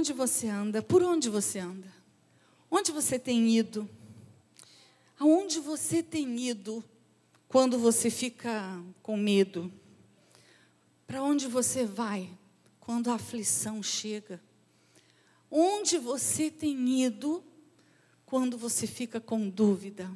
[0.00, 0.82] Onde você anda?
[0.82, 1.86] Por onde você anda?
[2.70, 3.86] Onde você tem ido?
[5.18, 6.82] Aonde você tem ido
[7.46, 9.70] quando você fica com medo?
[11.06, 12.30] Para onde você vai
[12.80, 14.40] quando a aflição chega?
[15.50, 17.44] Onde você tem ido
[18.24, 20.10] quando você fica com dúvida?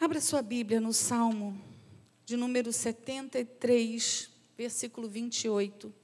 [0.00, 1.56] Abra sua Bíblia no Salmo
[2.26, 6.02] de número 73, versículo 28.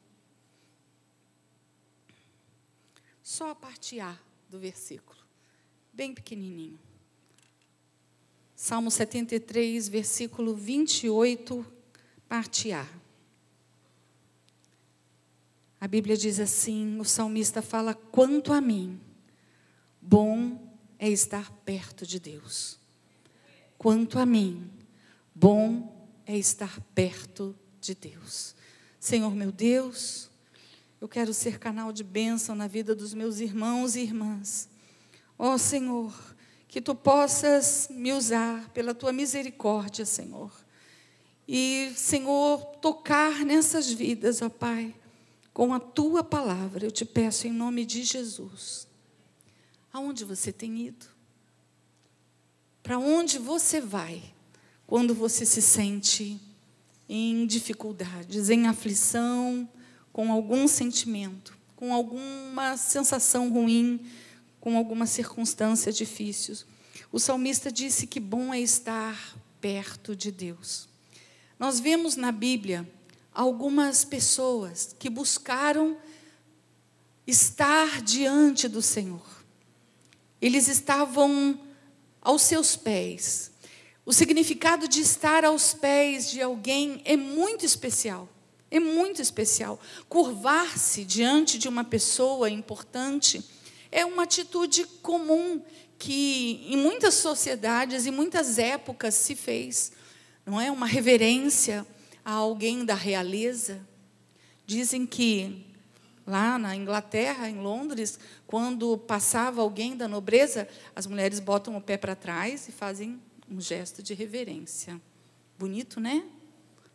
[3.30, 5.20] Só a parte A do versículo,
[5.92, 6.80] bem pequenininho.
[8.56, 11.64] Salmo 73, versículo 28,
[12.28, 12.84] parte A.
[15.80, 19.00] A Bíblia diz assim: o salmista fala, quanto a mim,
[20.02, 20.68] bom
[20.98, 22.80] é estar perto de Deus.
[23.78, 24.68] Quanto a mim,
[25.32, 28.56] bom é estar perto de Deus.
[28.98, 30.29] Senhor meu Deus,
[31.00, 34.68] eu quero ser canal de bênção na vida dos meus irmãos e irmãs.
[35.38, 36.12] Ó oh, Senhor,
[36.68, 40.52] que tu possas me usar pela tua misericórdia, Senhor.
[41.48, 44.94] E, Senhor, tocar nessas vidas, ó Pai,
[45.54, 48.86] com a tua palavra, eu te peço em nome de Jesus.
[49.92, 51.06] Aonde você tem ido?
[52.82, 54.22] Para onde você vai
[54.86, 56.38] quando você se sente
[57.08, 59.68] em dificuldades, em aflição,
[60.12, 64.00] com algum sentimento, com alguma sensação ruim,
[64.60, 66.56] com alguma circunstância difícil.
[67.10, 70.88] O salmista disse que bom é estar perto de Deus.
[71.58, 72.88] Nós vemos na Bíblia
[73.32, 75.96] algumas pessoas que buscaram
[77.26, 79.44] estar diante do Senhor.
[80.40, 81.58] Eles estavam
[82.20, 83.50] aos seus pés.
[84.04, 88.28] O significado de estar aos pés de alguém é muito especial.
[88.70, 89.80] É muito especial.
[90.08, 93.44] Curvar-se diante de uma pessoa importante
[93.90, 95.62] é uma atitude comum
[95.98, 99.92] que em muitas sociedades e muitas épocas se fez.
[100.46, 101.86] Não é uma reverência
[102.24, 103.86] a alguém da realeza.
[104.66, 105.66] Dizem que
[106.26, 111.96] lá na Inglaterra, em Londres, quando passava alguém da nobreza, as mulheres botam o pé
[111.96, 115.00] para trás e fazem um gesto de reverência.
[115.58, 116.24] Bonito, né?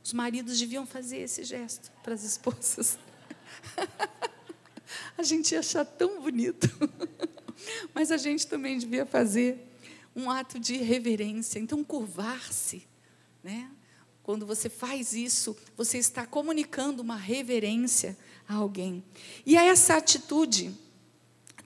[0.05, 2.99] Os maridos deviam fazer esse gesto para as esposas.
[5.17, 6.69] a gente ia achar tão bonito.
[7.91, 9.67] Mas a gente também devia fazer
[10.15, 11.57] um ato de reverência.
[11.57, 12.88] Então, curvar-se.
[13.44, 13.67] Né?
[14.21, 18.15] Quando você faz isso, você está comunicando uma reverência
[18.47, 19.03] a alguém.
[19.44, 20.71] E essa atitude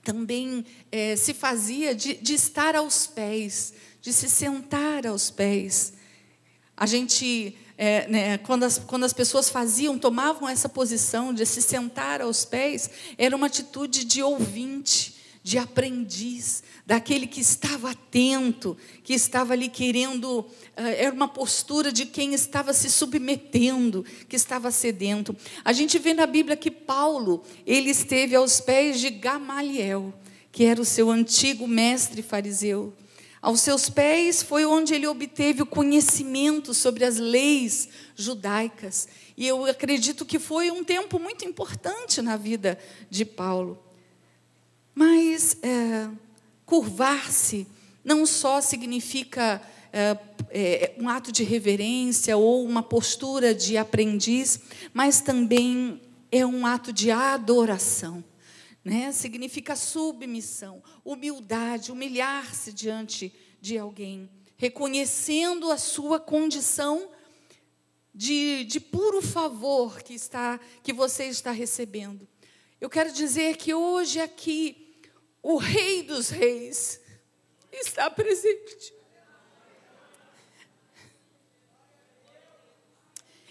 [0.01, 5.91] também é, se fazia de, de estar aos pés, de se sentar aos pés.
[6.78, 11.62] A gente é, né, quando, as, quando as pessoas faziam, tomavam essa posição de se
[11.62, 19.13] sentar aos pés, era uma atitude de ouvinte, de aprendiz, daquele que estava atento, que
[19.13, 20.45] estava ali querendo,
[20.75, 25.34] eh, era uma postura de quem estava se submetendo, que estava sedento.
[25.63, 30.13] A gente vê na Bíblia que Paulo, ele esteve aos pés de Gamaliel,
[30.51, 32.94] que era o seu antigo mestre fariseu.
[33.41, 39.07] Aos seus pés foi onde ele obteve o conhecimento sobre as leis judaicas.
[39.38, 42.78] E eu acredito que foi um tempo muito importante na vida
[43.09, 43.81] de Paulo.
[44.94, 46.09] Mas é,
[46.66, 47.66] curvar-se
[48.03, 49.61] não só significa
[49.94, 50.17] é,
[50.49, 54.59] é, um ato de reverência ou uma postura de aprendiz,
[54.94, 58.22] mas também é um ato de adoração
[58.89, 59.11] né?
[59.11, 64.27] significa submissão, humildade, humilhar-se diante de alguém,
[64.57, 67.11] reconhecendo a sua condição
[68.13, 72.28] de, de puro favor que, está, que você está recebendo.
[72.81, 74.97] Eu quero dizer que hoje aqui,
[75.44, 76.99] o Rei dos Reis
[77.72, 78.94] está presente.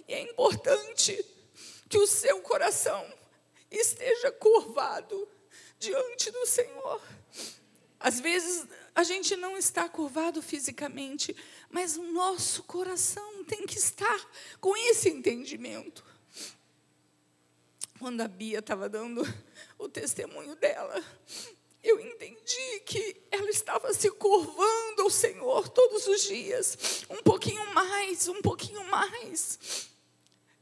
[0.09, 1.25] E é importante
[1.88, 3.06] que o seu coração
[3.71, 5.28] esteja curvado
[5.78, 7.01] diante do Senhor.
[8.01, 11.34] Às vezes a gente não está curvado fisicamente,
[11.71, 16.04] mas o nosso coração tem que estar com esse entendimento.
[17.98, 19.22] Quando a Bia estava dando
[19.77, 21.03] o testemunho dela,
[21.83, 28.28] eu entendi que ela estava se curvando ao Senhor todos os dias, um pouquinho mais,
[28.28, 29.91] um pouquinho mais.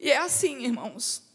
[0.00, 1.25] E é assim, irmãos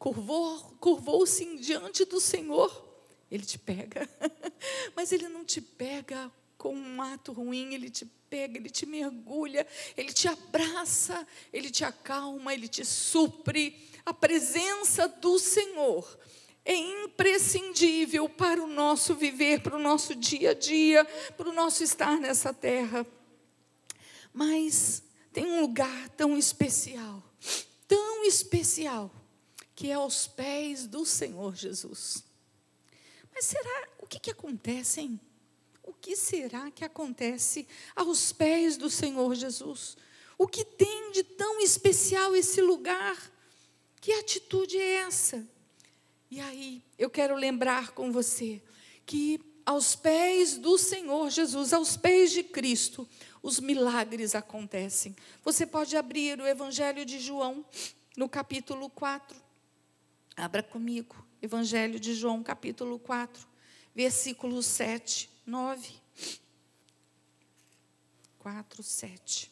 [0.00, 2.88] curvou, curvou-se diante do Senhor,
[3.30, 4.08] Ele te pega.
[4.96, 9.66] Mas Ele não te pega com um ato ruim, Ele te pega, Ele te mergulha,
[9.94, 13.90] Ele te abraça, Ele te acalma, Ele te supre.
[14.04, 16.18] A presença do Senhor
[16.64, 21.04] é imprescindível para o nosso viver, para o nosso dia a dia,
[21.36, 23.06] para o nosso estar nessa terra.
[24.32, 27.22] Mas tem um lugar tão especial,
[27.86, 29.10] tão especial,
[29.80, 32.22] que é aos pés do Senhor Jesus.
[33.32, 35.18] Mas será, o que, que acontece, hein?
[35.82, 37.66] O que será que acontece
[37.96, 39.96] aos pés do Senhor Jesus?
[40.36, 43.16] O que tem de tão especial esse lugar?
[44.02, 45.48] Que atitude é essa?
[46.30, 48.62] E aí, eu quero lembrar com você
[49.06, 53.08] que aos pés do Senhor Jesus, aos pés de Cristo,
[53.42, 55.16] os milagres acontecem.
[55.42, 57.64] Você pode abrir o Evangelho de João,
[58.14, 59.48] no capítulo 4.
[60.40, 63.46] Abra comigo, Evangelho de João, capítulo 4,
[63.94, 65.92] versículos 7, 9.
[68.38, 69.50] 4, 7.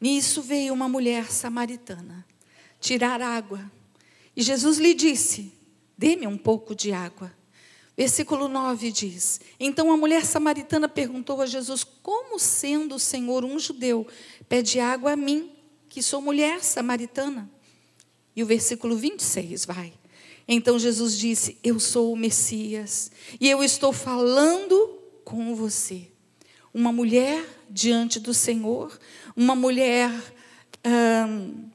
[0.00, 2.26] Nisso veio uma mulher samaritana
[2.80, 3.70] tirar água
[4.34, 5.52] e Jesus lhe disse:
[5.96, 7.32] Dê-me um pouco de água.
[7.96, 13.60] Versículo 9 diz: Então a mulher samaritana perguntou a Jesus: Como sendo o Senhor um
[13.60, 14.08] judeu,
[14.48, 15.54] pede água a mim,
[15.88, 17.48] que sou mulher samaritana?
[18.34, 19.92] E o versículo 26 vai.
[20.46, 26.08] Então Jesus disse: Eu sou o Messias, e eu estou falando com você.
[26.74, 28.98] Uma mulher diante do Senhor,
[29.36, 30.10] uma mulher.
[30.84, 31.70] Hum,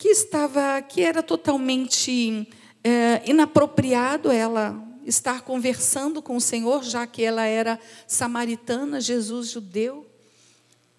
[0.00, 2.48] que estava, que era totalmente
[2.82, 10.08] é, inapropriado ela estar conversando com o Senhor, já que ela era samaritana, Jesus judeu,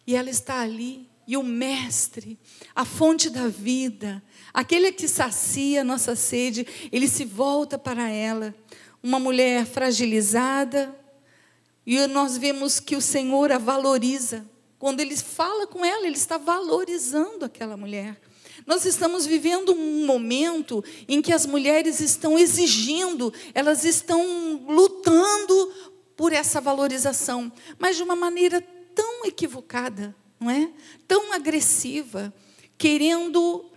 [0.06, 2.38] e ela está ali, e o Mestre,
[2.76, 4.22] a fonte da vida,
[4.54, 8.54] aquele que sacia nossa sede, ele se volta para ela,
[9.02, 10.96] uma mulher fragilizada,
[11.86, 14.46] e nós vemos que o Senhor a valoriza.
[14.78, 18.20] Quando ele fala com ela, ele está valorizando aquela mulher.
[18.66, 25.74] Nós estamos vivendo um momento em que as mulheres estão exigindo, elas estão lutando
[26.16, 28.62] por essa valorização, mas de uma maneira
[28.94, 30.70] tão equivocada, não é?
[31.08, 32.34] Tão agressiva,
[32.78, 33.71] querendo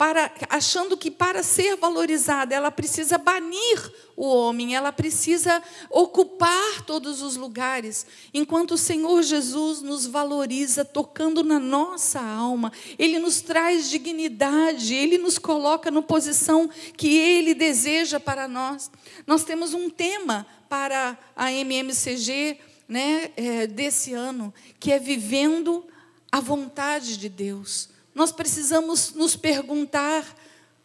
[0.00, 7.20] para, achando que para ser valorizada ela precisa banir o homem, ela precisa ocupar todos
[7.20, 13.90] os lugares, enquanto o Senhor Jesus nos valoriza tocando na nossa alma, ele nos traz
[13.90, 18.90] dignidade, ele nos coloca na posição que ele deseja para nós.
[19.26, 22.58] Nós temos um tema para a MMCG
[22.88, 25.84] né, é, desse ano, que é vivendo
[26.32, 30.24] a vontade de Deus nós precisamos nos perguntar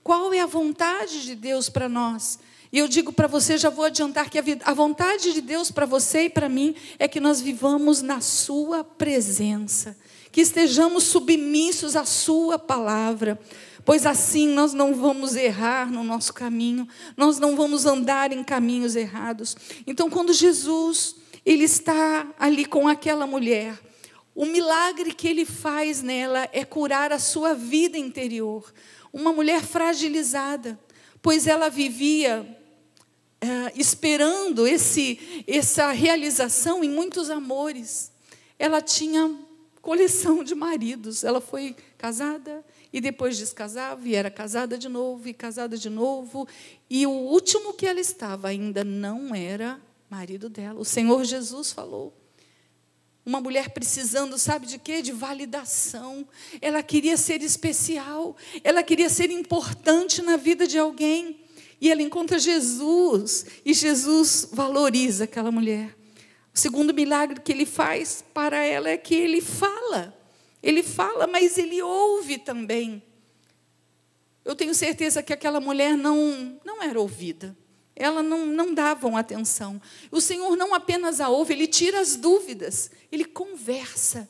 [0.04, 2.39] qual é a vontade de Deus para nós.
[2.72, 6.25] E eu digo para você, já vou adiantar que a vontade de Deus para você
[6.25, 9.98] e para mim é que nós vivamos na Sua presença,
[10.31, 13.39] que estejamos submissos à Sua palavra,
[13.86, 18.95] pois assim nós não vamos errar no nosso caminho, nós não vamos andar em caminhos
[18.95, 19.56] errados.
[19.88, 23.80] Então, quando Jesus ele está ali com aquela mulher,
[24.35, 28.73] o milagre que ele faz nela é curar a sua vida interior.
[29.13, 30.77] Uma mulher fragilizada,
[31.21, 32.45] pois ela vivia
[33.39, 38.11] é, esperando esse, essa realização em muitos amores.
[38.59, 39.33] Ela tinha
[39.81, 41.23] coleção de maridos.
[41.23, 42.61] Ela foi casada
[42.91, 46.45] e depois descasava e era casada de novo e casada de novo.
[46.89, 49.79] E o último que ela estava ainda não era
[50.10, 50.79] marido dela.
[50.79, 52.25] O Senhor Jesus falou.
[53.25, 55.01] Uma mulher precisando, sabe de quê?
[55.01, 56.27] De validação.
[56.62, 61.39] Ela queria ser especial, ela queria ser importante na vida de alguém.
[61.82, 65.96] E ela encontra Jesus, e Jesus valoriza aquela mulher.
[66.53, 70.15] O segundo milagre que ele faz para ela é que ele fala.
[70.62, 73.03] Ele fala, mas ele ouve também.
[74.46, 77.58] Eu tenho certeza que aquela mulher não, não era ouvida
[77.95, 79.81] ela não, não davam atenção.
[80.11, 84.29] O Senhor não apenas a ouve, Ele tira as dúvidas, Ele conversa.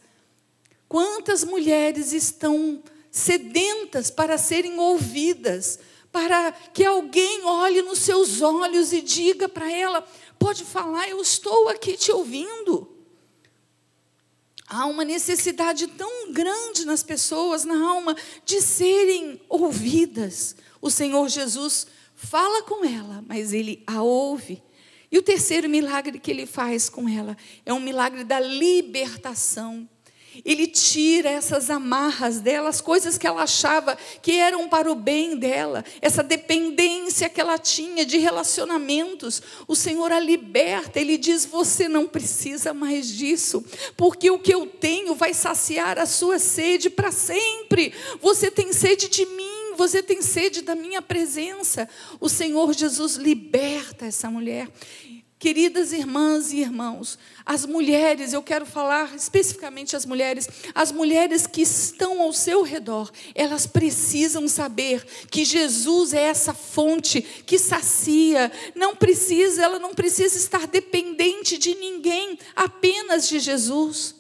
[0.88, 5.80] Quantas mulheres estão sedentas para serem ouvidas,
[6.12, 10.08] para que alguém olhe nos seus olhos e diga para ela:
[10.38, 12.92] pode falar, eu estou aqui te ouvindo.
[14.68, 20.56] Há uma necessidade tão grande nas pessoas, na alma, de serem ouvidas.
[20.82, 21.88] O Senhor Jesus
[22.26, 24.62] fala com ela, mas ele a ouve.
[25.12, 29.88] E o terceiro milagre que ele faz com ela é um milagre da libertação.
[30.44, 35.38] Ele tira essas amarras dela, as coisas que ela achava que eram para o bem
[35.38, 39.42] dela, essa dependência que ela tinha de relacionamentos.
[39.68, 43.64] O Senhor a liberta, ele diz: Você não precisa mais disso,
[43.96, 47.94] porque o que eu tenho vai saciar a sua sede para sempre.
[48.20, 51.88] Você tem sede de mim, você tem sede da minha presença.
[52.20, 54.70] O Senhor Jesus liberta essa mulher.
[55.38, 61.62] Queridas irmãs e irmãos, as mulheres, eu quero falar especificamente as mulheres, as mulheres que
[61.62, 68.52] estão ao seu redor, elas precisam saber que Jesus é essa fonte que sacia.
[68.74, 74.15] Não precisa, ela não precisa estar dependente de ninguém, apenas de Jesus.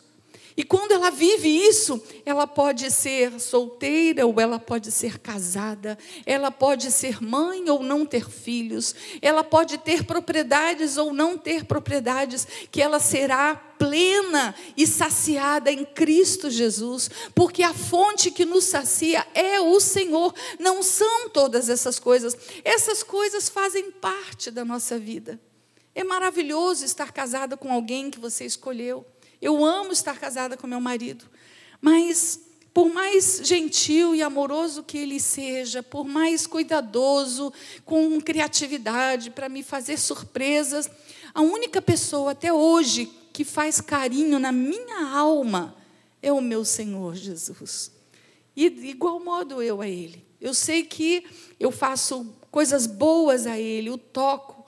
[0.57, 6.49] E quando ela vive isso, ela pode ser solteira ou ela pode ser casada, ela
[6.49, 12.47] pode ser mãe ou não ter filhos, ela pode ter propriedades ou não ter propriedades,
[12.71, 19.27] que ela será plena e saciada em Cristo Jesus, porque a fonte que nos sacia
[19.33, 25.37] é o Senhor, não são todas essas coisas, essas coisas fazem parte da nossa vida.
[25.93, 29.05] É maravilhoso estar casada com alguém que você escolheu.
[29.45, 31.29] Eu amo estar casada com meu marido,
[31.79, 32.39] mas
[32.73, 37.53] por mais gentil e amoroso que ele seja, por mais cuidadoso,
[37.85, 40.89] com criatividade para me fazer surpresas,
[41.31, 45.75] a única pessoa até hoje que faz carinho na minha alma
[46.23, 47.91] é o meu Senhor Jesus.
[48.55, 50.25] E de igual modo eu a Ele.
[50.41, 51.23] Eu sei que
[51.59, 54.65] eu faço coisas boas a Ele, o toco,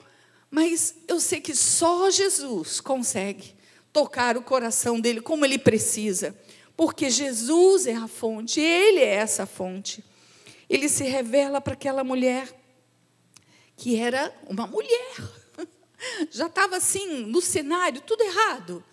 [0.48, 3.57] mas eu sei que só Jesus consegue
[3.92, 6.36] tocar o coração dele como ele precisa,
[6.76, 10.04] porque Jesus é a fonte, ele é essa fonte.
[10.68, 12.48] Ele se revela para aquela mulher
[13.76, 15.14] que era uma mulher.
[16.30, 18.84] Já estava assim, no cenário, tudo errado.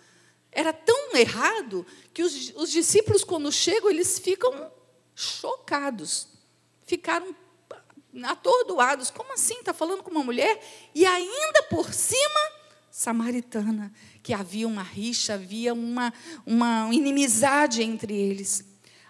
[0.50, 4.72] Era tão errado que os, os discípulos, quando chegam, eles ficam
[5.14, 6.28] chocados.
[6.86, 7.34] Ficaram
[8.24, 9.10] atordoados.
[9.10, 9.58] Como assim?
[9.58, 10.60] Está falando com uma mulher?
[10.94, 12.40] E ainda por cima,
[12.90, 13.92] samaritana
[14.26, 16.12] que havia uma rixa, havia uma,
[16.44, 18.64] uma inimizade entre eles.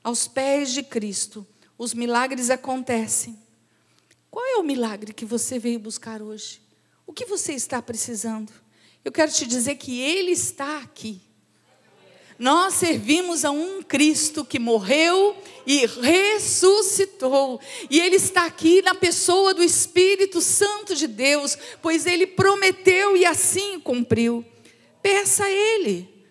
[0.05, 1.47] Aos pés de Cristo,
[1.79, 3.35] os milagres acontecem.
[4.31, 6.61] Qual é o milagre que você veio buscar hoje?
[7.07, 8.53] O que você está precisando?
[9.03, 11.23] Eu quero te dizer que Ele está aqui.
[12.39, 15.35] Nós servimos a um Cristo que morreu
[15.67, 17.59] e ressuscitou.
[17.89, 23.25] E Ele está aqui na pessoa do Espírito Santo de Deus, pois Ele prometeu e
[23.25, 24.45] assim cumpriu.
[25.07, 26.27] Peça a Ele.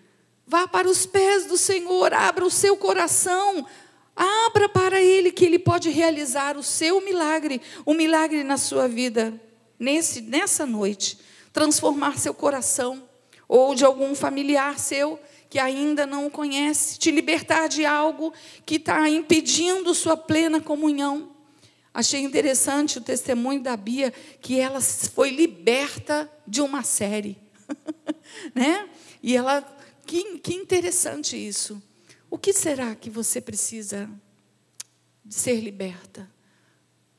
[0.45, 3.65] Vá para os pés do Senhor, abra o seu coração,
[4.13, 9.41] abra para Ele que Ele pode realizar o seu milagre, o milagre na sua vida,
[9.79, 11.17] nesse, nessa noite.
[11.53, 13.07] Transformar seu coração,
[13.47, 15.17] ou de algum familiar seu
[15.49, 18.33] que ainda não o conhece, te libertar de algo
[18.65, 21.31] que está impedindo sua plena comunhão.
[21.93, 27.44] Achei interessante o testemunho da Bia, que ela foi liberta de uma série.
[28.53, 28.89] né?
[29.21, 29.61] E ela,
[30.05, 31.81] que, que interessante isso.
[32.29, 34.09] O que será que você precisa
[35.23, 36.29] de ser liberta?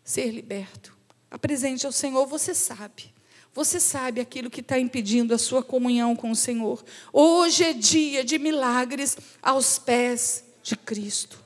[0.05, 0.97] Ser liberto.
[1.31, 3.15] Apresente ao Senhor, você sabe.
[3.53, 6.85] Você sabe aquilo que está impedindo a sua comunhão com o Senhor.
[7.12, 11.43] Hoje é dia de milagres aos pés de Cristo.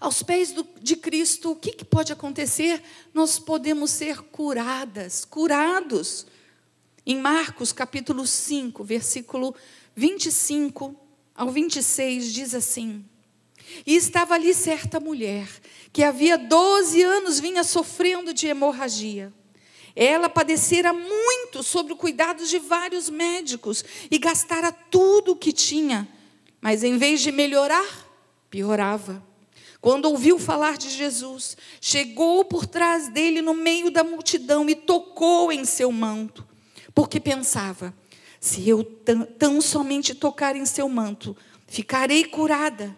[0.00, 2.82] Aos pés do, de Cristo, o que, que pode acontecer?
[3.14, 6.26] Nós podemos ser curadas, curados.
[7.04, 9.56] Em Marcos capítulo 5, versículo
[9.96, 10.94] 25
[11.34, 13.04] ao 26, diz assim:
[13.84, 15.48] E estava ali certa mulher,
[15.92, 19.32] que havia 12 anos vinha sofrendo de hemorragia.
[19.96, 26.08] Ela padecera muito sobre o cuidado de vários médicos e gastara tudo o que tinha,
[26.60, 28.08] mas em vez de melhorar,
[28.48, 29.20] piorava.
[29.80, 35.50] Quando ouviu falar de Jesus, chegou por trás dele no meio da multidão e tocou
[35.50, 36.51] em seu manto
[36.94, 37.94] porque pensava:
[38.40, 41.36] se eu tão somente tocar em seu manto,
[41.66, 42.96] ficarei curada.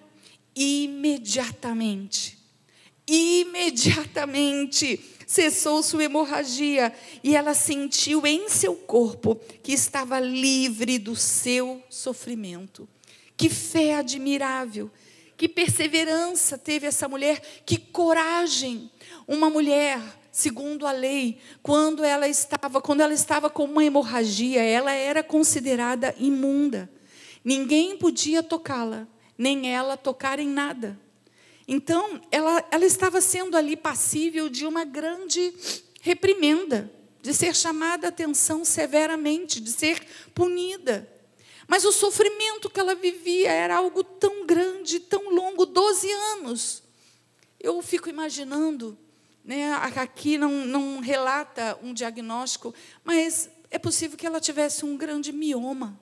[0.56, 2.38] Imediatamente,
[3.06, 11.82] imediatamente cessou sua hemorragia e ela sentiu em seu corpo que estava livre do seu
[11.90, 12.88] sofrimento.
[13.36, 14.90] Que fé admirável,
[15.36, 18.88] que perseverança teve essa mulher, que coragem.
[19.26, 20.00] Uma mulher
[20.34, 26.12] segundo a lei, quando ela estava, quando ela estava com uma hemorragia, ela era considerada
[26.18, 26.90] imunda.
[27.44, 29.06] Ninguém podia tocá-la,
[29.38, 30.98] nem ela tocar em nada.
[31.68, 35.54] Então, ela, ela estava sendo ali passível de uma grande
[36.00, 36.90] reprimenda,
[37.22, 41.08] de ser chamada a atenção severamente, de ser punida.
[41.68, 46.82] Mas o sofrimento que ela vivia era algo tão grande, tão longo 12 anos.
[47.60, 48.98] Eu fico imaginando
[49.44, 49.72] né?
[49.74, 52.74] Aqui não, não relata um diagnóstico,
[53.04, 56.00] mas é possível que ela tivesse um grande mioma.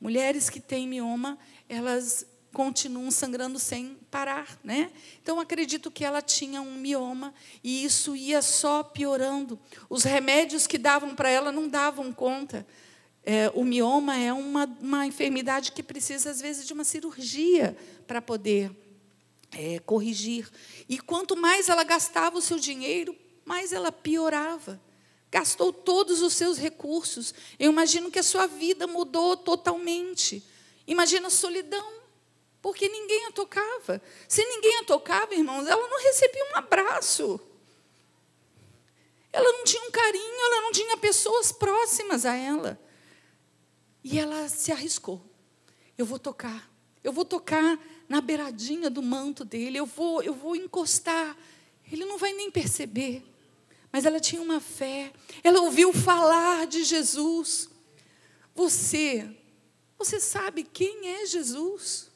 [0.00, 1.38] Mulheres que têm mioma,
[1.68, 4.90] elas continuam sangrando sem parar, né?
[5.20, 9.58] Então acredito que ela tinha um mioma e isso ia só piorando.
[9.88, 12.66] Os remédios que davam para ela não davam conta.
[13.24, 17.76] É, o mioma é uma, uma enfermidade que precisa às vezes de uma cirurgia
[18.06, 18.70] para poder
[19.56, 20.50] é, corrigir.
[20.88, 24.80] E quanto mais ela gastava o seu dinheiro, mais ela piorava.
[25.30, 27.34] Gastou todos os seus recursos.
[27.58, 30.42] Eu imagino que a sua vida mudou totalmente.
[30.86, 32.04] Imagina a solidão
[32.64, 34.00] porque ninguém a tocava.
[34.26, 37.38] Se ninguém a tocava, irmãos, ela não recebia um abraço.
[39.30, 42.80] Ela não tinha um carinho, ela não tinha pessoas próximas a ela.
[44.02, 45.20] E ela se arriscou.
[45.98, 46.70] Eu vou tocar.
[47.02, 49.78] Eu vou tocar na beiradinha do manto dele.
[49.78, 51.36] Eu vou, eu vou encostar.
[51.90, 53.24] Ele não vai nem perceber.
[53.92, 55.12] Mas ela tinha uma fé.
[55.42, 57.68] Ela ouviu falar de Jesus.
[58.54, 59.28] Você,
[59.98, 62.10] você sabe quem é Jesus?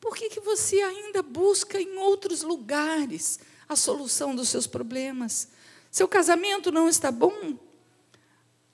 [0.00, 3.38] Por que, que você ainda busca em outros lugares
[3.68, 5.48] a solução dos seus problemas?
[5.90, 7.58] Seu casamento não está bom?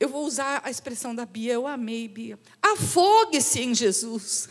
[0.01, 2.39] Eu vou usar a expressão da Bia, eu amei, Bia.
[2.63, 4.49] Afogue-se em Jesus.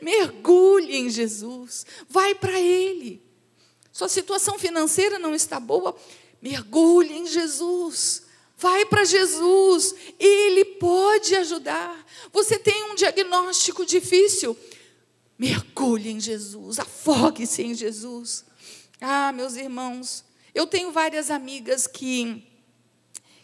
[0.00, 1.86] Mergulhe em Jesus.
[2.08, 3.22] Vai para Ele.
[3.92, 5.96] Sua situação financeira não está boa?
[6.42, 8.22] Mergulhe em Jesus.
[8.56, 9.94] Vai para Jesus.
[10.18, 12.04] Ele pode ajudar.
[12.32, 14.56] Você tem um diagnóstico difícil?
[15.38, 18.44] Mergulhe em Jesus, afogue-se em Jesus.
[19.00, 22.46] Ah, meus irmãos, eu tenho várias amigas que,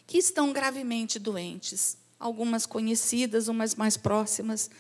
[0.07, 4.71] que estão gravemente doentes, algumas conhecidas, umas mais próximas,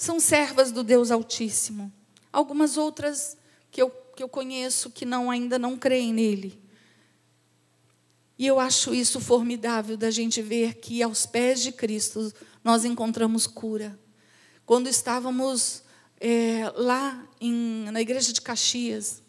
[0.00, 1.92] são servas do Deus Altíssimo.
[2.32, 3.36] Algumas outras
[3.70, 6.58] que eu, que eu conheço que não ainda não creem nele.
[8.38, 12.32] E eu acho isso formidável da gente ver que aos pés de Cristo
[12.64, 13.98] nós encontramos cura.
[14.64, 15.82] Quando estávamos
[16.18, 19.22] é, lá em, na igreja de Caxias,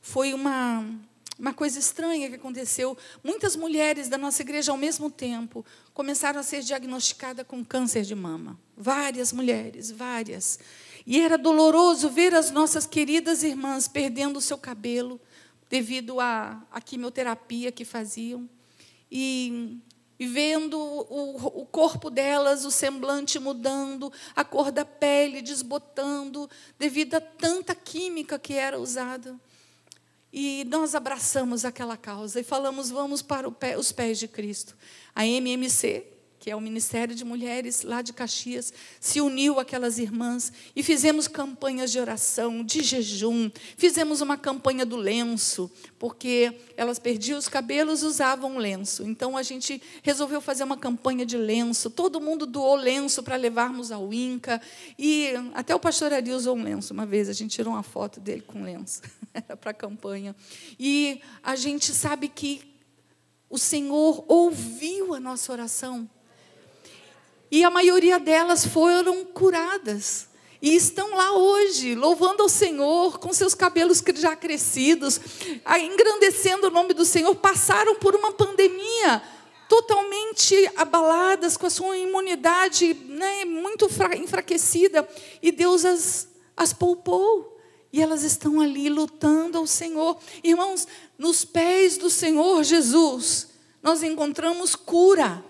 [0.00, 0.84] foi uma,
[1.38, 2.96] uma coisa estranha que aconteceu.
[3.22, 5.64] Muitas mulheres da nossa igreja, ao mesmo tempo,
[5.94, 8.58] começaram a ser diagnosticadas com câncer de mama.
[8.76, 10.58] Várias mulheres, várias.
[11.06, 15.20] E era doloroso ver as nossas queridas irmãs perdendo o seu cabelo
[15.70, 18.48] devido à, à quimioterapia que faziam.
[19.10, 19.78] E
[20.18, 27.14] e vendo o, o, corpo delas, o semblante mudando, a cor da pele desbotando, devido
[27.14, 29.38] a tanta química que era usada.
[30.32, 34.76] E nós abraçamos aquela causa e falamos: vamos para pé, os pés de Cristo.
[35.14, 36.04] A MMC,
[36.38, 41.26] que é o Ministério de Mulheres lá de Caxias, se uniu aquelas irmãs e fizemos
[41.26, 48.02] campanhas de oração, de jejum, fizemos uma campanha do lenço, porque elas perdiam os cabelos,
[48.02, 49.02] usavam lenço.
[49.04, 51.90] Então a gente resolveu fazer uma campanha de lenço.
[51.90, 54.60] Todo mundo doou lenço para levarmos ao Inca
[54.98, 57.28] e até o pastor Ari usou um lenço uma vez.
[57.28, 59.02] A gente tirou uma foto dele com lenço,
[59.34, 60.36] era para a campanha.
[60.78, 62.78] E a gente sabe que
[63.50, 66.08] o Senhor ouviu a nossa oração.
[67.50, 70.28] E a maioria delas foram curadas.
[70.60, 75.20] E estão lá hoje, louvando ao Senhor, com seus cabelos já crescidos,
[75.80, 77.34] engrandecendo o nome do Senhor.
[77.36, 79.22] Passaram por uma pandemia
[79.68, 85.08] totalmente abaladas, com a sua imunidade né, muito enfraquecida,
[85.40, 87.56] e Deus as, as poupou.
[87.92, 90.18] E elas estão ali lutando ao Senhor.
[90.42, 93.48] Irmãos, nos pés do Senhor Jesus,
[93.82, 95.42] nós encontramos cura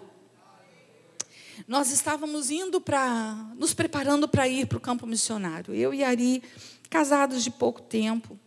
[1.69, 5.75] nós estávamos indo para, nos preparando para ir para o campo missionário.
[5.75, 6.43] Eu e Ari,
[6.89, 8.41] casados de pouco tempo,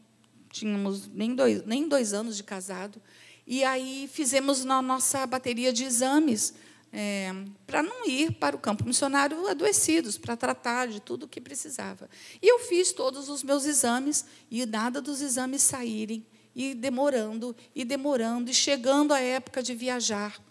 [0.49, 2.99] tínhamos nem dois, nem dois anos de casado,
[3.45, 6.55] e aí fizemos na nossa bateria de exames
[6.91, 7.31] é,
[7.67, 12.09] para não ir para o campo missionário adoecidos, para tratar de tudo o que precisava.
[12.41, 17.85] E eu fiz todos os meus exames e nada dos exames saírem, e demorando, e
[17.85, 20.41] demorando, e chegando a época de viajar.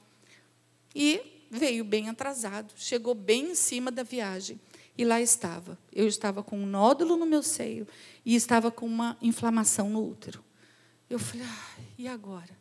[0.94, 4.60] E veio bem atrasado, chegou bem em cima da viagem.
[4.96, 5.78] E lá estava.
[5.92, 7.88] Eu estava com um nódulo no meu seio
[8.24, 10.44] e estava com uma inflamação no útero.
[11.08, 12.56] Eu falei, ah, e agora?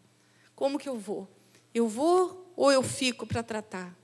[0.56, 1.30] Como que eu vou?
[1.74, 3.96] Eu vou ou eu fico para tratar?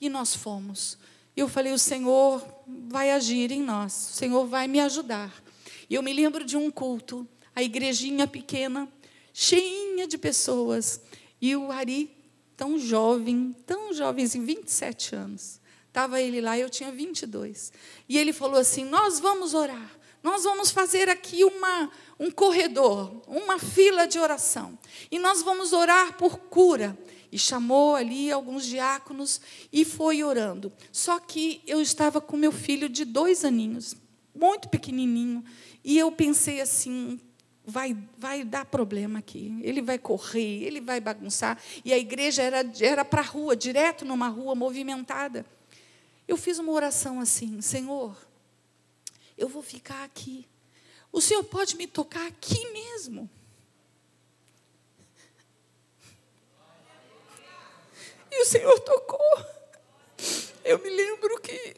[0.00, 0.96] E nós fomos.
[1.36, 5.34] Eu falei, o Senhor vai agir em nós, o Senhor vai me ajudar.
[5.90, 8.88] E eu me lembro de um culto, a igrejinha pequena,
[9.32, 11.00] cheinha de pessoas.
[11.40, 12.13] E o Ari
[12.56, 15.60] tão jovem, tão jovenzinho, 27 anos.
[15.88, 17.72] Estava ele lá, eu tinha 22.
[18.08, 19.90] E ele falou assim: Nós vamos orar,
[20.22, 24.78] nós vamos fazer aqui uma, um corredor, uma fila de oração.
[25.10, 26.98] E nós vamos orar por cura.
[27.30, 29.40] E chamou ali alguns diáconos
[29.72, 30.72] e foi orando.
[30.92, 33.94] Só que eu estava com meu filho de dois aninhos.
[34.34, 35.44] muito pequenininho.
[35.84, 37.20] E eu pensei assim,
[37.64, 39.58] vai, vai dar problema aqui.
[39.62, 41.60] Ele vai correr, ele vai bagunçar.
[41.84, 45.46] E a igreja era, era para a rua, direto numa rua movimentada.
[46.28, 48.16] Eu fiz uma oração assim: Senhor,
[49.36, 50.46] eu vou ficar aqui.
[51.10, 53.30] O Senhor pode me tocar aqui mesmo.
[58.30, 59.46] E o Senhor tocou.
[60.64, 61.76] Eu me lembro que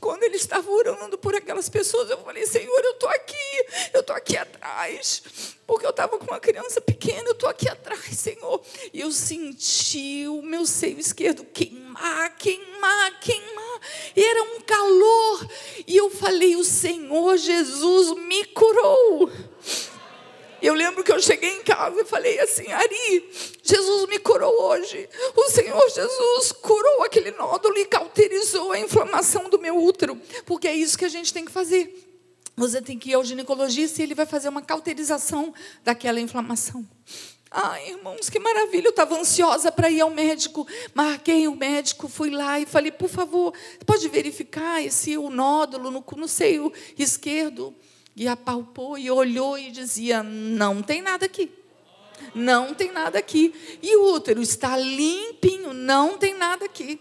[0.00, 4.14] quando ele estava orando por aquelas pessoas, eu falei: Senhor, eu estou aqui, eu estou
[4.14, 8.62] aqui atrás, porque eu estava com uma criança pequena, eu estou aqui atrás, Senhor.
[8.92, 13.80] E eu senti o meu seio esquerdo queimar, queimar, queimar,
[14.14, 15.48] e era um calor.
[15.86, 19.30] E eu falei: O Senhor Jesus me curou.
[20.62, 23.30] Eu lembro que eu cheguei em casa e falei assim: Ari,
[23.62, 25.08] Jesus me curou hoje.
[25.34, 30.20] O Senhor Jesus curou aquele nódulo e cauterizou a inflamação do meu útero.
[30.44, 32.02] Porque é isso que a gente tem que fazer.
[32.56, 35.52] Você tem que ir ao ginecologista e ele vai fazer uma cauterização
[35.84, 36.86] daquela inflamação.
[37.50, 38.86] Ai, irmãos, que maravilha.
[38.86, 40.66] Eu estava ansiosa para ir ao médico.
[40.94, 43.52] Marquei o médico, fui lá e falei: por favor,
[43.84, 47.74] pode verificar esse o nódulo no, no seio esquerdo
[48.16, 51.52] e apalpou e olhou e dizia: Não tem nada aqui.
[52.34, 53.78] Não tem nada aqui.
[53.82, 56.98] E o útero está limpinho, não tem nada aqui.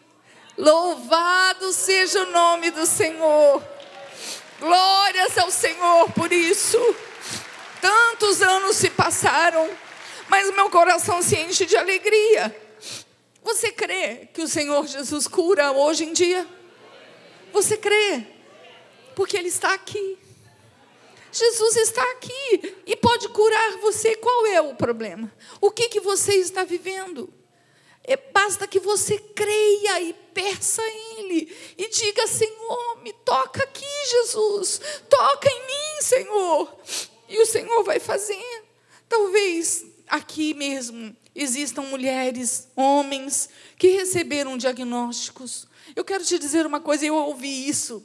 [0.58, 3.64] Louvado seja o nome do Senhor.
[4.60, 6.78] Glórias ao Senhor por isso.
[7.82, 9.70] Tantos anos se passaram,
[10.28, 12.54] mas meu coração se enche de alegria.
[13.44, 16.48] Você crê que o Senhor Jesus cura hoje em dia?
[17.54, 18.26] Você crê?
[19.16, 20.18] Porque Ele está aqui.
[21.36, 24.16] Jesus está aqui e pode curar você.
[24.16, 25.30] Qual é o problema?
[25.60, 27.32] O que, que você está vivendo?
[28.06, 30.88] É, basta que você creia e peça a
[31.20, 36.78] Ele e diga: Senhor, me toca aqui, Jesus, toca em mim, Senhor.
[37.28, 38.64] E o Senhor vai fazer.
[39.10, 45.68] Talvez aqui mesmo existam mulheres, homens que receberam diagnósticos.
[45.94, 48.02] Eu quero te dizer uma coisa, eu ouvi isso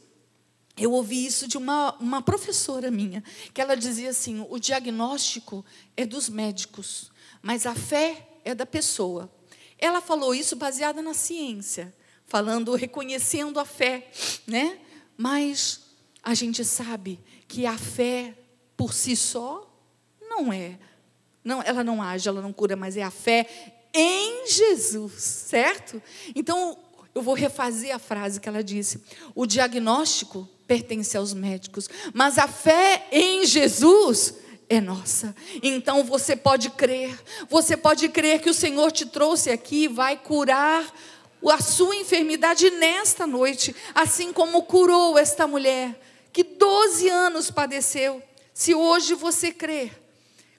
[0.80, 5.64] eu ouvi isso de uma, uma professora minha, que ela dizia assim: o diagnóstico
[5.96, 7.12] é dos médicos,
[7.42, 9.30] mas a fé é da pessoa.
[9.78, 11.94] Ela falou isso baseada na ciência,
[12.26, 14.10] falando, reconhecendo a fé,
[14.46, 14.78] né?
[15.16, 15.82] Mas
[16.22, 18.34] a gente sabe que a fé
[18.76, 19.70] por si só
[20.20, 20.78] não é,
[21.44, 23.46] não, ela não age, ela não cura, mas é a fé
[23.92, 26.02] em Jesus, certo?
[26.34, 26.78] Então
[27.14, 29.02] eu vou refazer a frase que ela disse.
[29.34, 34.35] O diagnóstico pertence aos médicos, mas a fé em Jesus
[34.68, 35.35] é nossa.
[35.61, 40.16] Então você pode crer, você pode crer que o Senhor te trouxe aqui e vai
[40.16, 40.94] curar
[41.44, 46.00] a sua enfermidade nesta noite, assim como curou esta mulher
[46.33, 48.22] que 12 anos padeceu.
[48.54, 49.90] Se hoje você crer,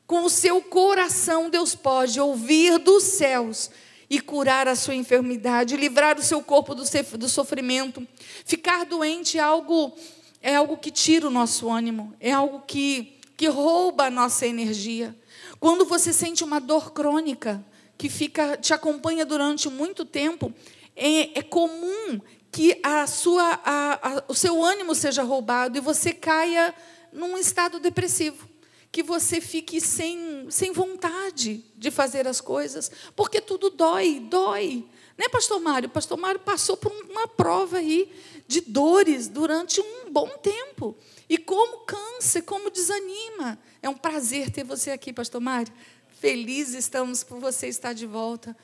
[0.06, 3.72] com o seu coração, Deus pode ouvir dos céus
[4.12, 8.06] e curar a sua enfermidade, livrar o seu corpo do sofrimento.
[8.44, 9.96] Ficar doente é algo,
[10.42, 15.16] é algo que tira o nosso ânimo, é algo que, que rouba a nossa energia.
[15.62, 17.64] Quando você sente uma dor crônica
[17.98, 20.54] que fica, te acompanha durante muito tempo,
[20.94, 22.20] é, é comum
[22.52, 26.76] que a sua, a, a, o seu ânimo seja roubado e você caia
[27.14, 28.51] num estado depressivo
[28.92, 34.86] que você fique sem, sem vontade de fazer as coisas, porque tudo dói, dói.
[35.18, 35.88] Né, pastor Mário?
[35.88, 38.12] Pastor Mário passou por uma prova aí
[38.48, 40.98] de dores durante um bom tempo.
[41.30, 43.58] E como cansa, como desanima.
[43.82, 45.72] É um prazer ter você aqui, pastor Mário.
[46.20, 48.56] Felizes estamos por você estar de volta.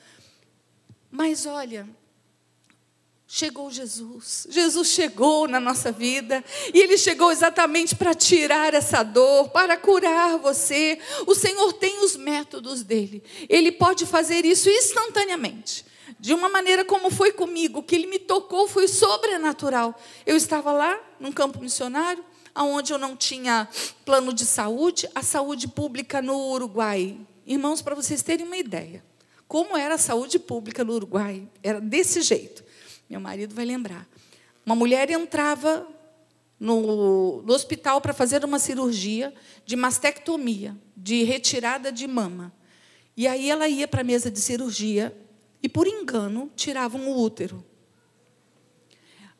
[1.10, 1.88] Mas olha,
[3.30, 4.46] Chegou Jesus.
[4.48, 10.38] Jesus chegou na nossa vida e ele chegou exatamente para tirar essa dor, para curar
[10.38, 10.98] você.
[11.26, 13.22] O Senhor tem os métodos dele.
[13.46, 15.84] Ele pode fazer isso instantaneamente.
[16.18, 19.94] De uma maneira como foi comigo, que ele me tocou foi sobrenatural.
[20.24, 22.24] Eu estava lá num campo missionário,
[22.56, 23.68] onde eu não tinha
[24.06, 27.20] plano de saúde, a saúde pública no Uruguai.
[27.46, 29.04] Irmãos, para vocês terem uma ideia,
[29.46, 32.67] como era a saúde pública no Uruguai, era desse jeito.
[33.08, 34.06] Meu marido vai lembrar.
[34.64, 35.86] Uma mulher entrava
[36.60, 39.32] no, no hospital para fazer uma cirurgia
[39.64, 42.52] de mastectomia, de retirada de mama.
[43.16, 45.16] E aí ela ia para a mesa de cirurgia
[45.62, 47.64] e, por engano, tiravam o útero.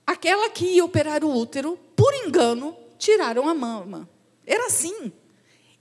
[0.06, 4.08] Aquela que ia operar o útero, por engano, tiraram a mama.
[4.46, 5.12] Era assim.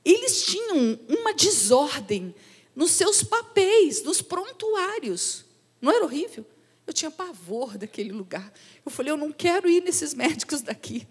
[0.04, 2.36] Eles tinham uma desordem
[2.76, 5.46] nos seus papéis, nos prontuários.
[5.82, 6.46] Não era horrível?
[6.88, 8.52] Eu tinha pavor daquele lugar.
[8.86, 11.06] Eu falei, eu não quero ir nesses médicos daqui.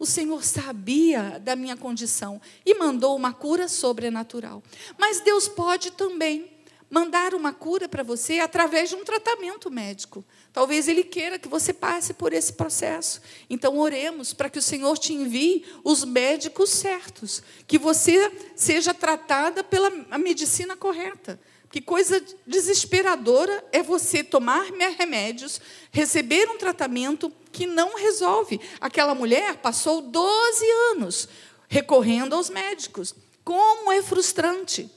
[0.00, 4.62] O Senhor sabia da minha condição e mandou uma cura sobrenatural.
[4.98, 6.50] Mas Deus pode também
[6.90, 10.24] mandar uma cura para você através de um tratamento médico.
[10.52, 13.20] Talvez Ele queira que você passe por esse processo.
[13.48, 19.62] Então, oremos para que o Senhor te envie os médicos certos, que você seja tratada
[19.62, 21.38] pela medicina correta.
[21.70, 25.60] Que coisa desesperadora é você tomar remédios,
[25.92, 28.60] receber um tratamento que não resolve.
[28.80, 31.28] Aquela mulher passou 12 anos
[31.68, 33.14] recorrendo aos médicos.
[33.44, 34.90] Como é frustrante.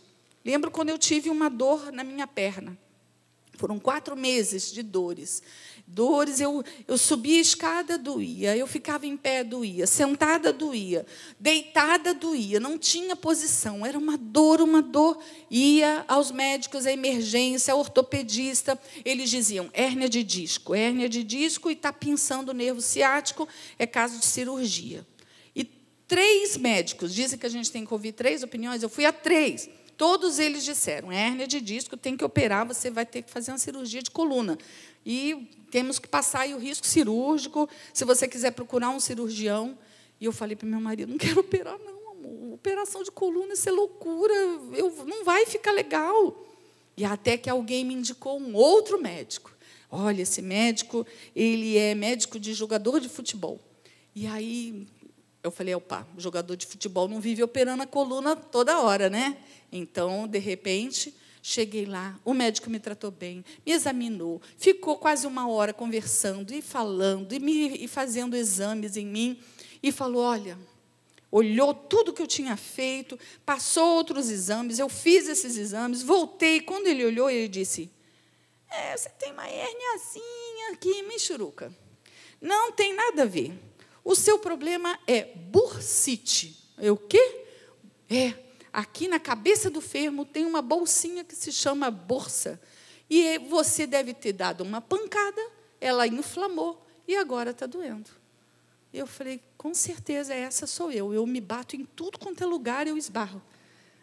[0.43, 2.75] Lembro quando eu tive uma dor na minha perna.
[3.55, 5.43] Foram quatro meses de dores.
[5.85, 8.57] Dores, eu, eu subia a escada, doía.
[8.57, 9.85] Eu ficava em pé, doía.
[9.85, 11.05] Sentada, doía.
[11.39, 12.59] Deitada, doía.
[12.59, 13.85] Não tinha posição.
[13.85, 15.19] Era uma dor, uma dor.
[15.51, 18.79] Ia aos médicos, à emergência, ao ortopedista.
[19.05, 20.73] Eles diziam: hérnia de disco.
[20.73, 23.47] Hérnia de disco e está pinçando o nervo ciático.
[23.77, 25.05] É caso de cirurgia.
[25.55, 25.63] E
[26.07, 28.81] três médicos dizem que a gente tem que ouvir três opiniões.
[28.81, 29.69] Eu fui a três.
[29.95, 33.57] Todos eles disseram: hérnia de disco, tem que operar, você vai ter que fazer uma
[33.57, 34.57] cirurgia de coluna.
[35.05, 39.77] E temos que passar aí o risco cirúrgico, se você quiser procurar um cirurgião.
[40.19, 42.53] E eu falei para meu marido: não quero operar, não, amor.
[42.53, 44.33] Operação de coluna, isso é loucura,
[44.73, 46.45] eu, não vai ficar legal.
[46.95, 49.51] E até que alguém me indicou um outro médico.
[49.89, 53.59] Olha, esse médico, ele é médico de jogador de futebol.
[54.15, 54.87] E aí
[55.43, 59.37] eu falei, opa, jogador de futebol não vive operando a coluna toda hora, né?
[59.71, 61.13] Então, de repente,
[61.45, 66.61] cheguei lá, o médico me tratou bem, me examinou, ficou quase uma hora conversando e
[66.61, 69.37] falando e, me, e fazendo exames em mim
[69.83, 70.57] e falou: olha,
[71.29, 76.61] olhou tudo que eu tinha feito, passou outros exames, eu fiz esses exames, voltei.
[76.61, 77.91] Quando ele olhou, ele disse:
[78.71, 81.75] é, você tem uma herniazinha aqui, Michuruca.
[82.39, 83.53] Não tem nada a ver.
[84.01, 86.57] O seu problema é bursite.
[86.77, 87.45] É o quê?
[88.09, 88.33] É,
[88.73, 92.59] aqui na cabeça do fermo tem uma bolsinha que se chama bolsa.
[93.07, 95.41] E você deve ter dado uma pancada,
[95.79, 98.09] ela inflamou e agora está doendo.
[98.91, 101.13] Eu falei, com certeza essa sou eu.
[101.13, 103.41] Eu me bato em tudo quanto é lugar, eu esbarro.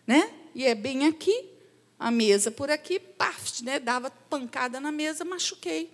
[0.07, 0.33] Né?
[0.55, 1.51] E é bem aqui,
[1.99, 3.79] a mesa por aqui, paf, né?
[3.81, 5.91] dava pancada na mesa, machuquei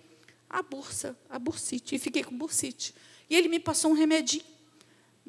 [0.49, 2.95] a bursa, a bursite, e fiquei com bursite.
[3.29, 4.45] E ele me passou um remedinho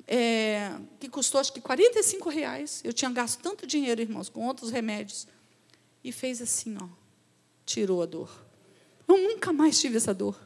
[0.06, 2.80] é, que custou acho que 45 reais.
[2.84, 5.26] Eu tinha gasto tanto dinheiro, irmãos, com outros remédios.
[6.02, 6.88] E fez assim, ó,
[7.64, 8.30] tirou a dor.
[9.06, 10.38] Eu nunca mais tive essa dor.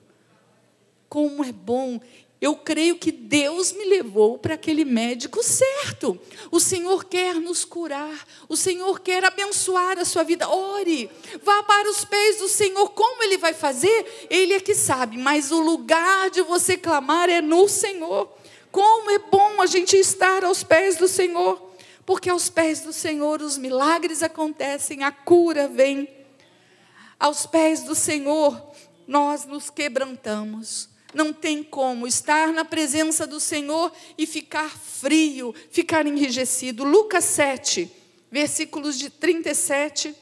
[1.09, 2.01] Como é bom
[2.43, 6.19] eu creio que Deus me levou para aquele médico certo.
[6.51, 10.49] O Senhor quer nos curar, o Senhor quer abençoar a sua vida.
[10.49, 11.09] Ore,
[11.41, 12.89] vá para os pés do Senhor.
[12.89, 14.27] Como Ele vai fazer?
[14.29, 18.29] Ele é que sabe, mas o lugar de você clamar é no Senhor.
[18.73, 21.75] Como é bom a gente estar aos pés do Senhor,
[22.07, 26.09] porque aos pés do Senhor os milagres acontecem, a cura vem.
[27.21, 28.73] Aos pés do Senhor
[29.07, 30.89] nós nos quebrantamos.
[31.13, 36.83] Não tem como estar na presença do Senhor e ficar frio, ficar enrijecido.
[36.83, 37.93] Lucas 7,
[38.31, 40.15] versículos de 37,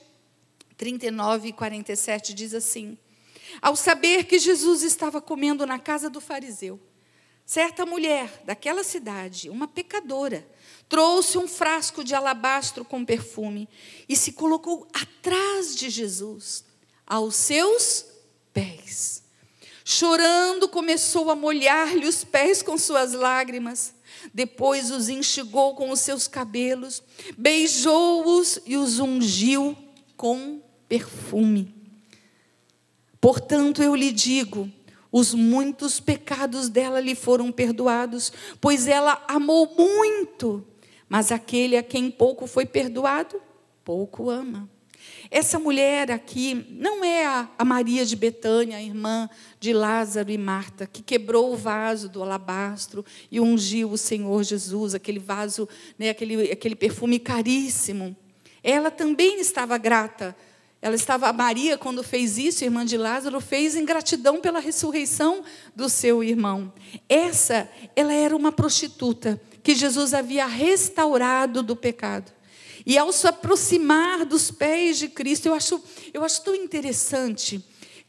[0.77, 2.99] 39 e 47 diz assim:
[3.63, 6.81] Ao saber que Jesus estava comendo na casa do fariseu,
[7.51, 10.47] certa mulher daquela cidade, uma pecadora,
[10.89, 13.69] trouxe um frasco de alabastro com perfume
[14.09, 16.65] e se colocou atrás de Jesus,
[17.05, 18.07] aos seus
[18.53, 19.25] pés
[19.93, 23.93] Chorando, começou a molhar-lhe os pés com suas lágrimas.
[24.33, 27.03] Depois os enxugou com os seus cabelos,
[27.37, 29.77] beijou-os e os ungiu
[30.17, 31.75] com perfume.
[33.21, 34.71] Portanto, eu lhe digo:
[35.13, 40.65] os muitos pecados dela lhe foram perdoados, pois ela amou muito.
[41.09, 43.41] Mas aquele a quem pouco foi perdoado,
[43.85, 44.69] pouco ama.
[45.31, 50.87] Essa mulher aqui não é a, Maria de Betânia, a irmã de Lázaro e Marta,
[50.87, 55.69] que quebrou o vaso do alabastro e ungiu o Senhor Jesus, aquele vaso,
[55.99, 58.17] né, aquele, aquele perfume caríssimo.
[58.63, 60.37] Ela também estava grata.
[60.83, 65.45] Ela estava, a Maria, quando fez isso, irmã de Lázaro, fez em gratidão pela ressurreição
[65.77, 66.73] do seu irmão.
[67.09, 72.33] Essa, ela era uma prostituta que Jesus havia restaurado do pecado.
[72.87, 75.83] E ao se aproximar dos pés de Cristo, eu acho,
[76.15, 77.63] eu acho tão interessante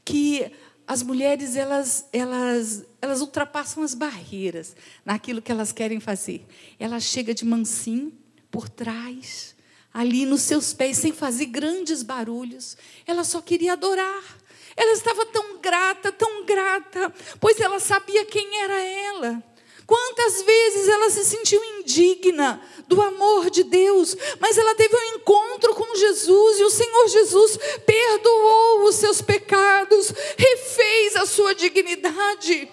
[0.06, 0.50] que
[0.88, 6.46] as mulheres elas, elas, elas ultrapassam as barreiras naquilo que elas querem fazer.
[6.80, 8.14] Ela chega de mansinho
[8.50, 9.56] por trás,
[9.94, 12.78] ali nos seus pés, sem fazer grandes barulhos.
[13.06, 14.42] Ela só queria adorar.
[14.76, 19.44] Ela estava tão grata, tão grata, pois ela sabia quem era ela.
[19.86, 25.76] Quantas vezes ela se sentiu indigna do amor de Deus, mas ela teve um encontro
[25.76, 32.70] com Jesus e o Senhor Jesus perdoou os seus pecados, refez a sua dignidade.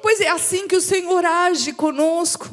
[0.00, 2.48] Pois é assim que o Senhor age conosco.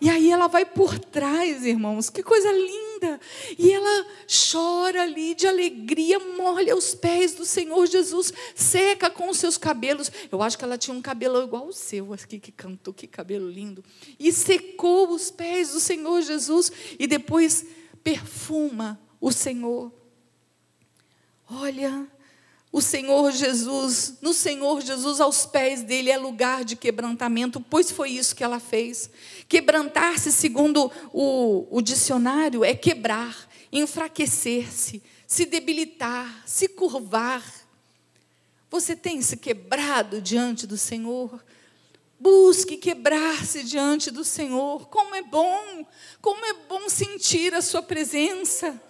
[0.00, 3.20] E aí ela vai por trás, irmãos, que coisa linda.
[3.58, 4.06] E ela
[4.50, 10.10] chora ali de alegria, molha os pés do Senhor Jesus, seca com os seus cabelos.
[10.32, 13.50] Eu acho que ela tinha um cabelo igual o seu, aqui que cantou, que cabelo
[13.50, 13.84] lindo.
[14.18, 17.66] E secou os pés do Senhor Jesus e depois
[18.02, 19.92] perfuma o Senhor.
[21.50, 22.06] Olha,
[22.72, 28.10] o Senhor Jesus, no Senhor Jesus, aos pés dele é lugar de quebrantamento, pois foi
[28.10, 29.10] isso que ela fez.
[29.48, 37.44] Quebrantar-se, segundo o, o dicionário, é quebrar, enfraquecer-se, se debilitar, se curvar.
[38.70, 41.42] Você tem se quebrado diante do Senhor?
[42.20, 44.86] Busque quebrar-se diante do Senhor.
[44.88, 45.84] Como é bom,
[46.20, 48.80] como é bom sentir a Sua presença.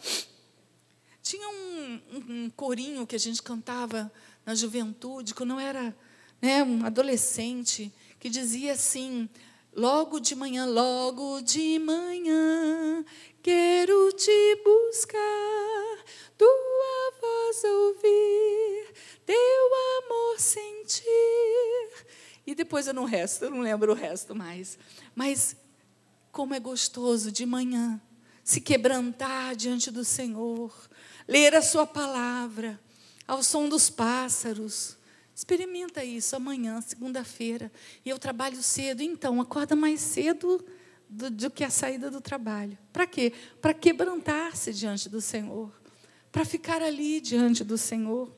[1.30, 4.12] Tinha um, um, corinho que a gente cantava
[4.44, 5.96] na juventude, quando eu era
[6.42, 9.28] né, um adolescente, que dizia assim:
[9.72, 13.04] Logo de manhã, logo de manhã,
[13.40, 16.04] quero te buscar,
[16.36, 18.92] tua voz ouvir,
[19.24, 19.70] teu
[20.02, 21.04] amor sentir.
[22.44, 24.76] E depois eu não resto, eu não lembro o resto mais.
[25.14, 25.54] Mas
[26.32, 28.02] como é gostoso de manhã
[28.42, 30.72] se quebrantar diante do Senhor,
[31.30, 32.78] ler a Sua palavra,
[33.24, 34.96] ao som dos pássaros.
[35.32, 37.70] Experimenta isso amanhã, segunda-feira.
[38.04, 40.62] E eu trabalho cedo, então, acorda mais cedo
[41.08, 42.76] do, do que a saída do trabalho.
[42.92, 43.32] Para quê?
[43.60, 45.72] Para quebrantar-se diante do Senhor.
[46.32, 48.34] Para ficar ali diante do Senhor.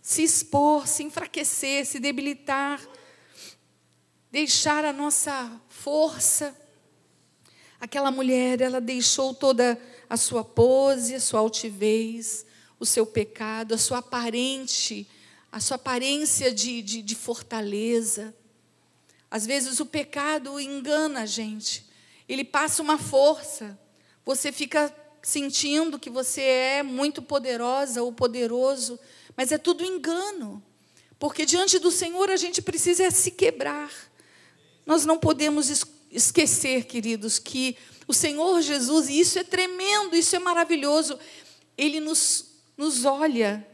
[0.00, 2.80] Se expor, se enfraquecer, se debilitar.
[4.30, 6.56] Deixar a nossa força.
[7.78, 9.78] Aquela mulher, ela deixou toda
[10.12, 12.44] a sua pose, a sua altivez,
[12.78, 15.08] o seu pecado, a sua aparente,
[15.50, 18.36] a sua aparência de, de, de fortaleza.
[19.30, 21.86] Às vezes o pecado engana a gente.
[22.28, 23.78] Ele passa uma força.
[24.22, 29.00] Você fica sentindo que você é muito poderosa ou poderoso,
[29.34, 30.62] mas é tudo engano.
[31.18, 33.90] Porque diante do Senhor a gente precisa se quebrar.
[34.84, 40.38] Nós não podemos esquecer, queridos, que o Senhor Jesus, e isso é tremendo, isso é
[40.38, 41.18] maravilhoso,
[41.76, 43.66] ele nos, nos olha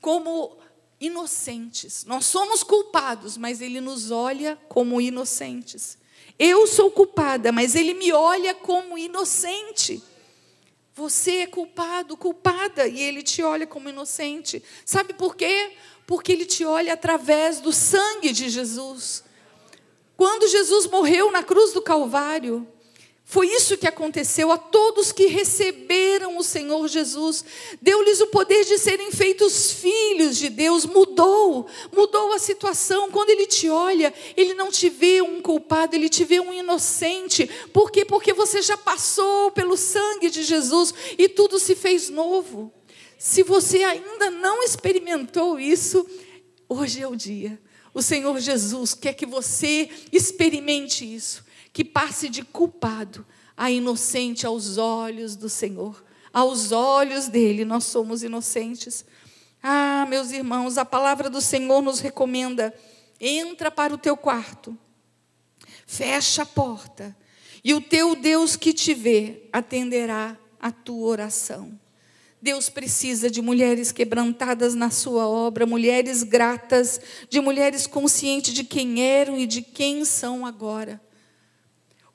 [0.00, 0.58] como
[1.00, 2.04] inocentes.
[2.04, 5.98] Nós somos culpados, mas ele nos olha como inocentes.
[6.38, 10.02] Eu sou culpada, mas ele me olha como inocente.
[10.94, 14.62] Você é culpado, culpada, e ele te olha como inocente.
[14.84, 15.72] Sabe por quê?
[16.06, 19.24] Porque ele te olha através do sangue de Jesus.
[20.20, 22.68] Quando Jesus morreu na cruz do Calvário,
[23.24, 27.42] foi isso que aconteceu a todos que receberam o Senhor Jesus.
[27.80, 30.84] Deu-lhes o poder de serem feitos filhos de Deus.
[30.84, 33.10] Mudou, mudou a situação.
[33.10, 37.48] Quando Ele te olha, Ele não te vê um culpado, Ele te vê um inocente.
[37.72, 38.04] Por quê?
[38.04, 42.70] Porque você já passou pelo sangue de Jesus e tudo se fez novo.
[43.18, 46.06] Se você ainda não experimentou isso,
[46.68, 47.58] hoje é o dia.
[47.92, 53.26] O Senhor Jesus quer que você experimente isso, que passe de culpado
[53.56, 56.02] a inocente aos olhos do Senhor.
[56.32, 59.04] Aos olhos dele, nós somos inocentes.
[59.62, 62.72] Ah, meus irmãos, a palavra do Senhor nos recomenda:
[63.20, 64.78] entra para o teu quarto,
[65.86, 67.16] fecha a porta,
[67.62, 71.78] e o teu Deus que te vê atenderá a tua oração.
[72.42, 79.02] Deus precisa de mulheres quebrantadas na sua obra, mulheres gratas, de mulheres conscientes de quem
[79.02, 81.00] eram e de quem são agora.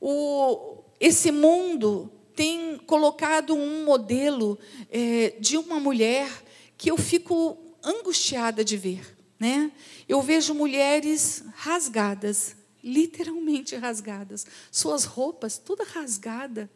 [0.02, 4.58] O, esse mundo tem colocado um modelo
[4.92, 6.30] é, de uma mulher
[6.78, 9.16] que eu fico angustiada de ver.
[9.40, 9.72] Né?
[10.08, 16.70] Eu vejo mulheres rasgadas, literalmente rasgadas, suas roupas toda rasgada.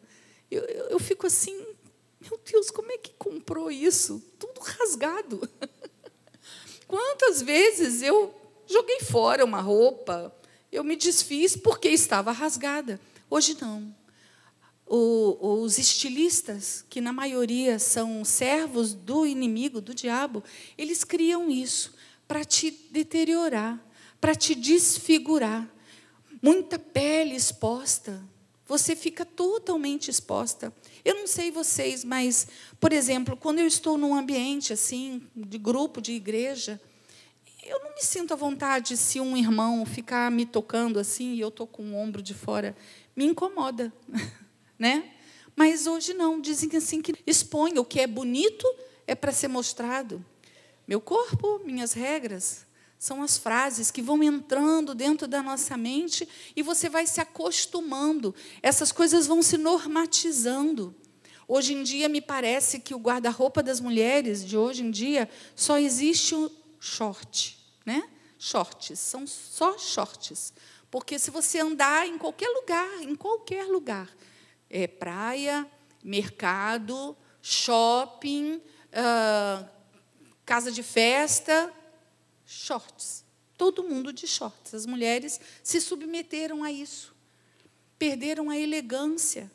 [0.50, 1.56] Eu, eu, eu fico assim,
[2.20, 4.22] meu Deus, como é que comprou isso?
[4.38, 5.48] Tudo rasgado.
[6.86, 8.34] Quantas vezes eu
[8.66, 10.34] joguei fora uma roupa,
[10.70, 13.00] eu me desfiz porque estava rasgada.
[13.28, 13.94] Hoje não.
[14.86, 20.42] O, os estilistas, que na maioria são servos do inimigo, do diabo,
[20.76, 21.94] eles criam isso
[22.26, 23.80] para te deteriorar,
[24.20, 25.68] para te desfigurar.
[26.42, 28.20] Muita pele exposta,
[28.66, 30.72] você fica totalmente exposta.
[31.04, 32.46] Eu não sei vocês, mas,
[32.78, 36.80] por exemplo, quando eu estou num ambiente assim, de grupo, de igreja,
[37.64, 41.48] eu não me sinto à vontade se um irmão ficar me tocando assim e eu
[41.48, 42.76] estou com o ombro de fora.
[43.14, 43.92] Me incomoda,
[44.78, 45.12] né?
[45.54, 48.66] Mas hoje não, dizem assim que expõe o que é bonito
[49.06, 50.24] é para ser mostrado.
[50.86, 52.66] Meu corpo, minhas regras,
[53.00, 58.34] são as frases que vão entrando dentro da nossa mente e você vai se acostumando.
[58.62, 60.94] Essas coisas vão se normatizando.
[61.48, 65.78] Hoje em dia, me parece que o guarda-roupa das mulheres de hoje em dia só
[65.78, 68.06] existe o short, né?
[68.38, 70.52] Shorts, são só shorts.
[70.90, 74.14] Porque se você andar em qualquer lugar, em qualquer lugar,
[74.68, 75.66] é praia,
[76.04, 78.60] mercado, shopping,
[78.92, 79.66] uh,
[80.44, 81.72] casa de festa,
[82.50, 83.24] shorts.
[83.56, 84.74] Todo mundo de shorts.
[84.74, 87.14] As mulheres se submeteram a isso.
[87.96, 89.50] Perderam a elegância.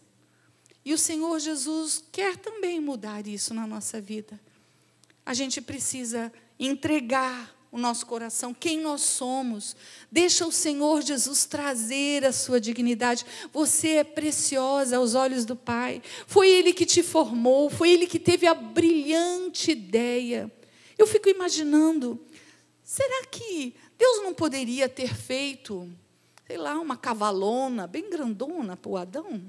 [0.83, 4.39] E o Senhor Jesus quer também mudar isso na nossa vida.
[5.25, 9.75] A gente precisa entregar o nosso coração, quem nós somos.
[10.09, 13.25] Deixa o Senhor Jesus trazer a sua dignidade.
[13.51, 16.01] Você é preciosa aos olhos do Pai.
[16.25, 20.49] Foi Ele que te formou, foi Ele que teve a brilhante ideia.
[20.97, 22.17] Eu fico imaginando,
[22.85, 25.91] será que Deus não poderia ter feito,
[26.45, 29.41] sei lá, uma cavalona bem grandona para o Adão?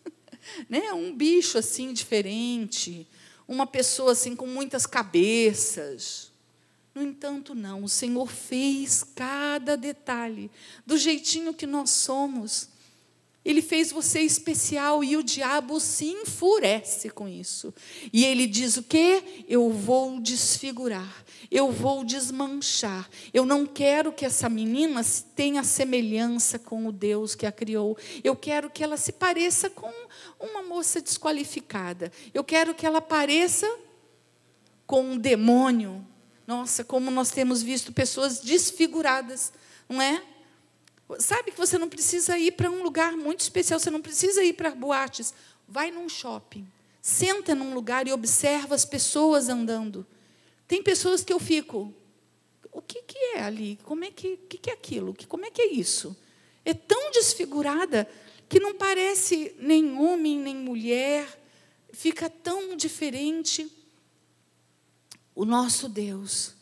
[0.68, 0.92] né?
[0.94, 3.06] Um bicho assim diferente,
[3.46, 6.32] uma pessoa assim com muitas cabeças.
[6.94, 7.84] No entanto, não.
[7.84, 10.50] O Senhor fez cada detalhe
[10.86, 12.70] do jeitinho que nós somos.
[13.44, 17.74] Ele fez você especial e o diabo se enfurece com isso.
[18.10, 19.44] E ele diz o quê?
[19.46, 23.08] Eu vou desfigurar, eu vou desmanchar.
[23.34, 25.02] Eu não quero que essa menina
[25.36, 27.98] tenha semelhança com o Deus que a criou.
[28.22, 29.92] Eu quero que ela se pareça com
[30.40, 32.10] uma moça desqualificada.
[32.32, 33.70] Eu quero que ela pareça
[34.86, 36.06] com um demônio.
[36.46, 39.52] Nossa, como nós temos visto pessoas desfiguradas,
[39.88, 40.22] não é?
[41.18, 44.54] Sabe que você não precisa ir para um lugar muito especial, você não precisa ir
[44.54, 45.34] para boates.
[45.68, 46.66] Vai num shopping,
[47.00, 50.06] senta num lugar e observa as pessoas andando.
[50.66, 51.92] Tem pessoas que eu fico,
[52.72, 53.78] o que, que é ali?
[53.84, 55.14] Como é que, que, que é aquilo?
[55.28, 56.16] Como é que é isso?
[56.64, 58.08] É tão desfigurada
[58.48, 61.40] que não parece nem homem nem mulher,
[61.92, 63.70] fica tão diferente.
[65.34, 66.53] O nosso Deus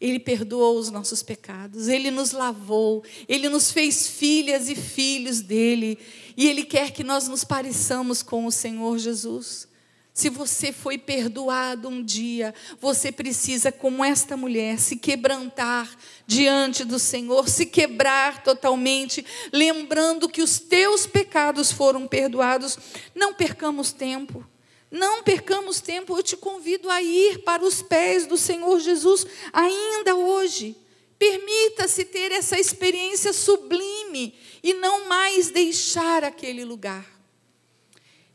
[0.00, 5.98] ele perdoou os nossos pecados, Ele nos lavou, Ele nos fez filhas e filhos dele,
[6.36, 9.66] e Ele quer que nós nos pareçamos com o Senhor Jesus.
[10.14, 15.88] Se você foi perdoado um dia, você precisa, como esta mulher, se quebrantar
[16.26, 22.76] diante do Senhor, se quebrar totalmente, lembrando que os teus pecados foram perdoados.
[23.14, 24.44] Não percamos tempo.
[24.90, 30.16] Não percamos tempo, eu te convido a ir para os pés do Senhor Jesus ainda
[30.16, 30.76] hoje.
[31.18, 37.06] Permita-se ter essa experiência sublime e não mais deixar aquele lugar.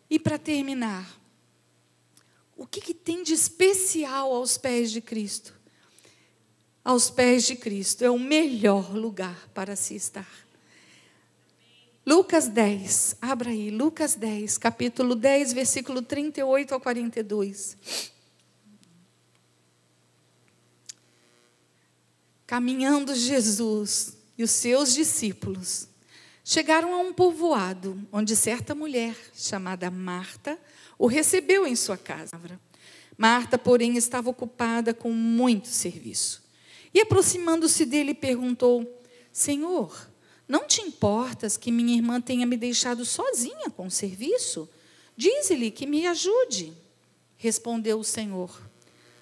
[0.10, 1.20] E para terminar,
[2.56, 5.54] o que, que tem de especial aos pés de Cristo?
[6.84, 10.43] Aos pés de Cristo é o melhor lugar para se estar.
[12.06, 17.78] Lucas 10, abra aí, Lucas 10, capítulo 10, versículo 38 ao 42.
[22.46, 25.88] Caminhando Jesus e os seus discípulos
[26.44, 30.60] chegaram a um povoado onde certa mulher, chamada Marta,
[31.00, 32.38] o recebeu em sua casa.
[33.18, 36.44] Marta, porém, estava ocupada com muito serviço.
[36.94, 39.02] E aproximando-se dele, perguntou:
[39.32, 40.12] Senhor,
[40.48, 44.70] não te importas que minha irmã tenha me deixado sozinha com o serviço?
[45.16, 46.74] Dize-lhe que me ajude.
[47.38, 48.62] Respondeu o Senhor: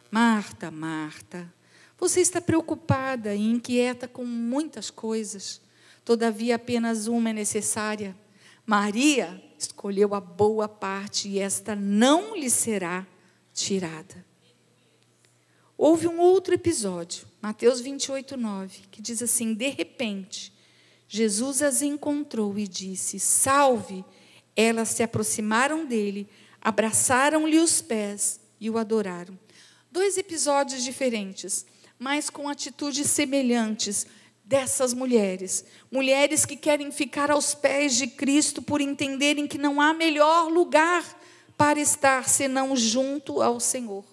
[0.10, 1.52] Marta, Marta,
[1.98, 5.62] você está preocupada e inquieta com muitas coisas.
[6.04, 8.16] Todavia, apenas uma é necessária.
[8.66, 13.06] Maria escolheu a boa parte e esta não lhe será
[13.54, 14.26] tirada.
[15.78, 20.54] Houve um outro episódio, Mateus 28, 9, que diz assim: De repente,
[21.14, 24.06] Jesus as encontrou e disse: Salve!
[24.56, 26.26] Elas se aproximaram dele,
[26.62, 29.38] abraçaram-lhe os pés e o adoraram.
[29.92, 31.66] Dois episódios diferentes,
[32.00, 34.08] mas com atitudes semelhantes
[34.46, 35.66] dessas mulheres.
[35.92, 41.04] Mulheres que querem ficar aos pés de Cristo por entenderem que não há melhor lugar
[41.58, 44.06] para estar senão junto ao Senhor.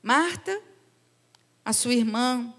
[0.00, 0.62] Marta,
[1.64, 2.54] a sua irmã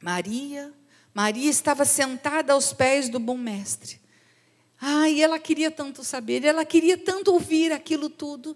[0.00, 0.72] Maria,
[1.16, 3.98] Maria estava sentada aos pés do bom mestre.
[5.08, 8.54] E ela queria tanto saber, ela queria tanto ouvir aquilo tudo.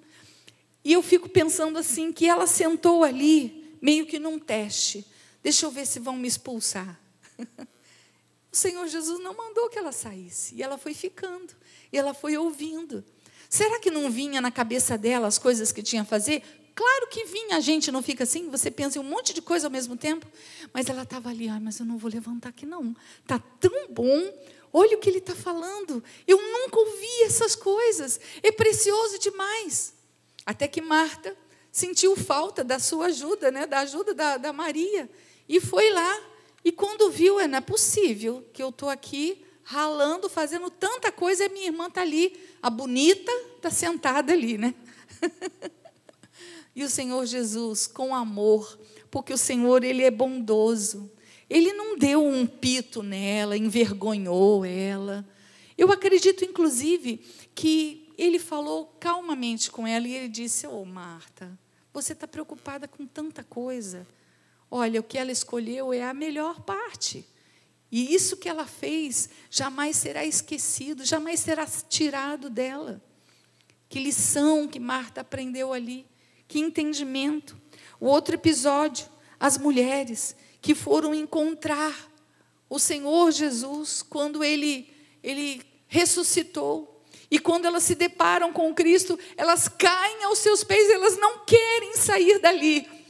[0.85, 5.07] E eu fico pensando assim que ela sentou ali, meio que num teste.
[5.43, 7.01] Deixa eu ver se vão me expulsar.
[8.53, 10.57] O Senhor Jesus não mandou que ela saísse.
[10.57, 11.55] E ela foi ficando.
[11.93, 13.05] E ela foi ouvindo.
[13.49, 16.43] Será que não vinha na cabeça dela as coisas que tinha a fazer?
[16.81, 19.67] Claro que vinha, a gente não fica assim, você pensa em um monte de coisa
[19.67, 20.27] ao mesmo tempo.
[20.73, 22.97] Mas ela estava ali, ah, mas eu não vou levantar aqui não.
[23.21, 24.33] Está tão bom,
[24.73, 26.03] olha o que ele está falando.
[26.27, 29.93] Eu nunca ouvi essas coisas, é precioso demais.
[30.47, 31.37] Até que Marta
[31.71, 35.07] sentiu falta da sua ajuda, né, da ajuda da, da Maria.
[35.47, 36.19] E foi lá.
[36.65, 41.45] E quando viu, é, não é possível que eu estou aqui ralando, fazendo tanta coisa,
[41.45, 44.75] e minha irmã está ali, a bonita está sentada ali, né?
[46.75, 48.79] e o Senhor Jesus, com amor,
[49.11, 51.11] porque o Senhor, Ele é bondoso.
[51.49, 55.27] Ele não deu um pito nela, envergonhou ela.
[55.77, 57.19] Eu acredito, inclusive,
[57.55, 61.59] que ele falou calmamente com ela e ele disse: Ô oh, Marta,
[61.93, 64.07] você está preocupada com tanta coisa.
[64.71, 67.27] Olha, o que ela escolheu é a melhor parte.
[67.91, 73.03] E isso que ela fez jamais será esquecido, jamais será tirado dela.
[73.89, 76.07] Que lição que Marta aprendeu ali,
[76.51, 77.57] que entendimento.
[77.99, 79.07] O outro episódio,
[79.39, 81.95] as mulheres que foram encontrar
[82.69, 84.93] o Senhor Jesus quando ele,
[85.23, 87.03] ele ressuscitou.
[87.31, 91.95] E quando elas se deparam com Cristo, elas caem aos seus pés, elas não querem
[91.95, 93.01] sair dali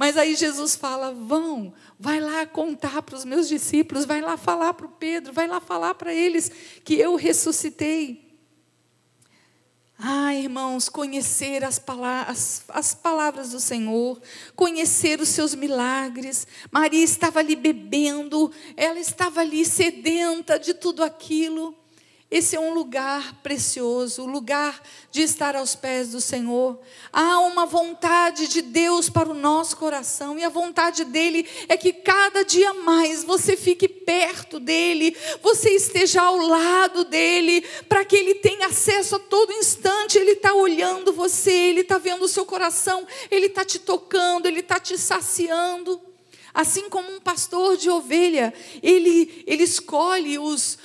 [0.00, 4.72] mas aí Jesus fala: vão, vai lá contar para os meus discípulos, vai lá falar
[4.72, 6.50] para o Pedro, vai lá falar para eles
[6.82, 8.29] que eu ressuscitei.
[10.50, 14.20] Irmãos, conhecer as, palavras, as palavras do Senhor,
[14.56, 16.44] conhecer os seus milagres.
[16.72, 21.72] Maria estava ali bebendo, ela estava ali sedenta de tudo aquilo.
[22.30, 26.78] Esse é um lugar precioso, o lugar de estar aos pés do Senhor.
[27.12, 31.92] Há uma vontade de Deus para o nosso coração, e a vontade dele é que
[31.92, 38.36] cada dia mais você fique perto dele, você esteja ao lado dele, para que ele
[38.36, 40.16] tenha acesso a todo instante.
[40.16, 44.60] Ele está olhando você, ele está vendo o seu coração, ele está te tocando, ele
[44.60, 46.09] está te saciando.
[46.52, 50.78] Assim como um pastor de ovelha, ele, ele escolhe os,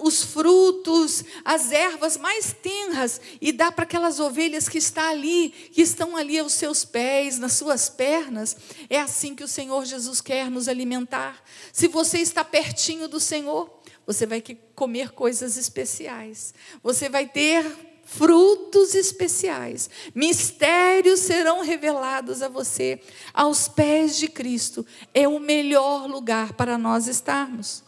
[0.00, 5.82] os frutos, as ervas mais tenras e dá para aquelas ovelhas que está ali, que
[5.82, 8.56] estão ali aos seus pés, nas suas pernas.
[8.88, 11.42] É assim que o Senhor Jesus quer nos alimentar.
[11.72, 14.42] Se você está pertinho do Senhor, você vai
[14.74, 16.54] comer coisas especiais.
[16.82, 23.00] Você vai ter frutos especiais, mistérios serão revelados a você.
[23.32, 24.84] Aos pés de Cristo
[25.14, 27.84] é o melhor lugar para nós estarmos.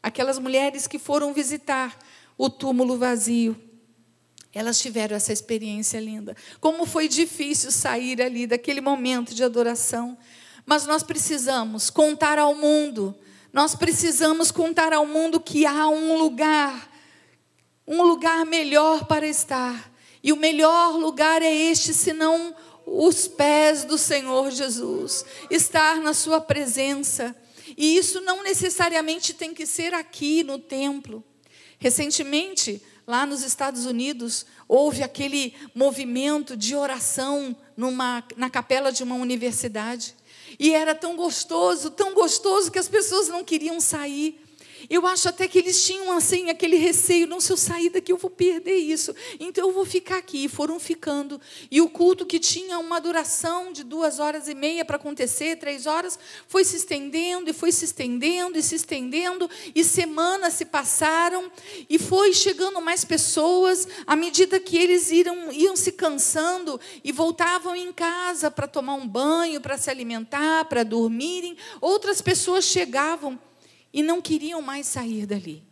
[0.00, 1.98] Aquelas mulheres que foram visitar
[2.38, 3.60] o túmulo vazio,
[4.54, 6.36] elas tiveram essa experiência linda.
[6.60, 10.16] Como foi difícil sair ali daquele momento de adoração.
[10.64, 13.14] Mas nós precisamos contar ao mundo,
[13.52, 16.95] nós precisamos contar ao mundo que há um lugar
[17.86, 19.92] um lugar melhor para estar.
[20.22, 26.40] E o melhor lugar é este, senão os pés do Senhor Jesus, estar na Sua
[26.40, 27.34] presença.
[27.76, 31.22] E isso não necessariamente tem que ser aqui no templo.
[31.78, 39.14] Recentemente, lá nos Estados Unidos, houve aquele movimento de oração numa, na capela de uma
[39.14, 40.14] universidade.
[40.58, 44.40] E era tão gostoso, tão gostoso, que as pessoas não queriam sair.
[44.88, 48.16] Eu acho até que eles tinham assim aquele receio, não se eu sair daqui eu
[48.16, 49.14] vou perder isso.
[49.40, 50.44] Então eu vou ficar aqui.
[50.44, 51.40] E foram ficando.
[51.70, 55.86] E o culto que tinha uma duração de duas horas e meia para acontecer, três
[55.86, 59.48] horas, foi se estendendo e foi se estendendo e se estendendo.
[59.74, 61.50] E semanas se passaram
[61.88, 67.74] e foi chegando mais pessoas à medida que eles iam, iam se cansando e voltavam
[67.74, 71.56] em casa para tomar um banho, para se alimentar, para dormirem.
[71.80, 73.38] Outras pessoas chegavam
[73.96, 75.66] e não queriam mais sair dali.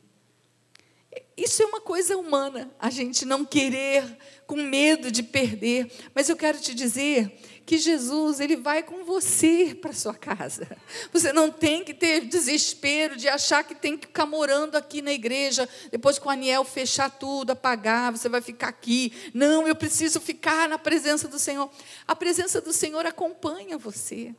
[1.36, 4.16] Isso é uma coisa humana, a gente não querer,
[4.46, 5.92] com medo de perder.
[6.14, 7.30] Mas eu quero te dizer
[7.66, 10.66] que Jesus, ele vai com você para sua casa.
[11.12, 15.12] Você não tem que ter desespero de achar que tem que ficar morando aqui na
[15.12, 19.12] igreja, depois que o Aniel fechar tudo, apagar, você vai ficar aqui.
[19.34, 21.70] Não, eu preciso ficar na presença do Senhor.
[22.08, 24.34] A presença do Senhor acompanha você.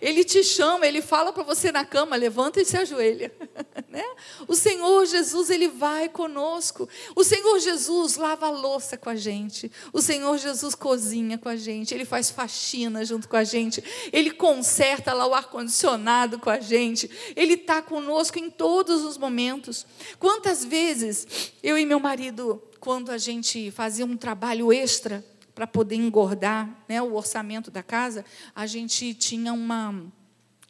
[0.00, 3.32] Ele te chama, ele fala para você na cama, levanta e se ajoelha.
[3.88, 4.04] né?
[4.46, 6.88] O Senhor Jesus, ele vai conosco.
[7.14, 9.70] O Senhor Jesus lava a louça com a gente.
[9.92, 11.92] O Senhor Jesus cozinha com a gente.
[11.94, 13.82] Ele faz faxina junto com a gente.
[14.12, 17.10] Ele conserta lá o ar-condicionado com a gente.
[17.36, 19.86] Ele está conosco em todos os momentos.
[20.18, 25.24] Quantas vezes eu e meu marido, quando a gente fazia um trabalho extra,
[25.60, 28.24] para poder engordar né, o orçamento da casa,
[28.56, 30.10] a gente tinha uma,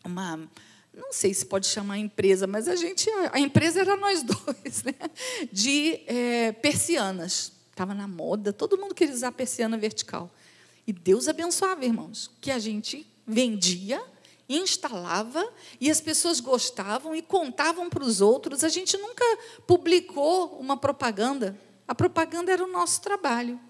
[0.04, 0.36] uma
[0.92, 4.94] não sei se pode chamar empresa, mas a gente, a empresa era nós dois, né?
[5.52, 7.52] de é, persianas.
[7.70, 10.28] Estava na moda, todo mundo queria usar persiana vertical.
[10.84, 14.02] E Deus abençoava, irmãos, que a gente vendia,
[14.48, 15.48] instalava,
[15.80, 18.64] e as pessoas gostavam e contavam para os outros.
[18.64, 19.24] A gente nunca
[19.68, 21.56] publicou uma propaganda.
[21.86, 23.69] A propaganda era o nosso trabalho.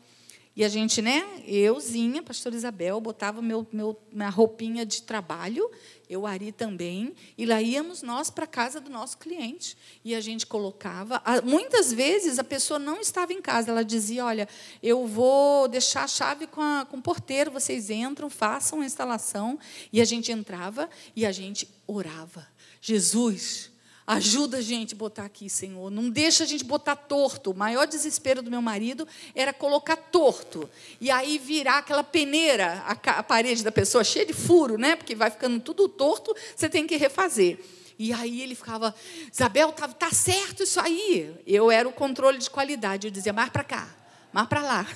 [0.56, 5.70] E a gente, né, euzinha, pastor Isabel, botava meu, meu, minha roupinha de trabalho,
[6.08, 9.76] eu, Ari também, e lá íamos nós para a casa do nosso cliente.
[10.04, 11.22] E a gente colocava.
[11.44, 14.48] Muitas vezes a pessoa não estava em casa, ela dizia: Olha,
[14.82, 19.56] eu vou deixar a chave com, a, com o porteiro, vocês entram, façam a instalação.
[19.92, 22.44] E a gente entrava e a gente orava.
[22.80, 23.69] Jesus,
[24.10, 25.88] Ajuda a gente a botar aqui, Senhor.
[25.88, 27.52] Não deixa a gente botar torto.
[27.52, 29.06] O maior desespero do meu marido
[29.36, 30.68] era colocar torto.
[31.00, 34.96] E aí virar aquela peneira, a, parede da pessoa cheia de furo, né?
[34.96, 37.60] Porque vai ficando tudo torto, você tem que refazer.
[37.96, 38.92] E aí ele ficava,
[39.32, 41.32] Isabel, tá, tá certo isso aí.
[41.46, 43.06] Eu era o controle de qualidade.
[43.06, 43.88] Eu dizia, mais para cá,
[44.32, 44.86] mais para lá.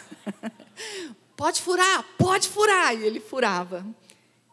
[1.36, 2.96] pode furar, pode furar.
[2.96, 3.86] E ele furava.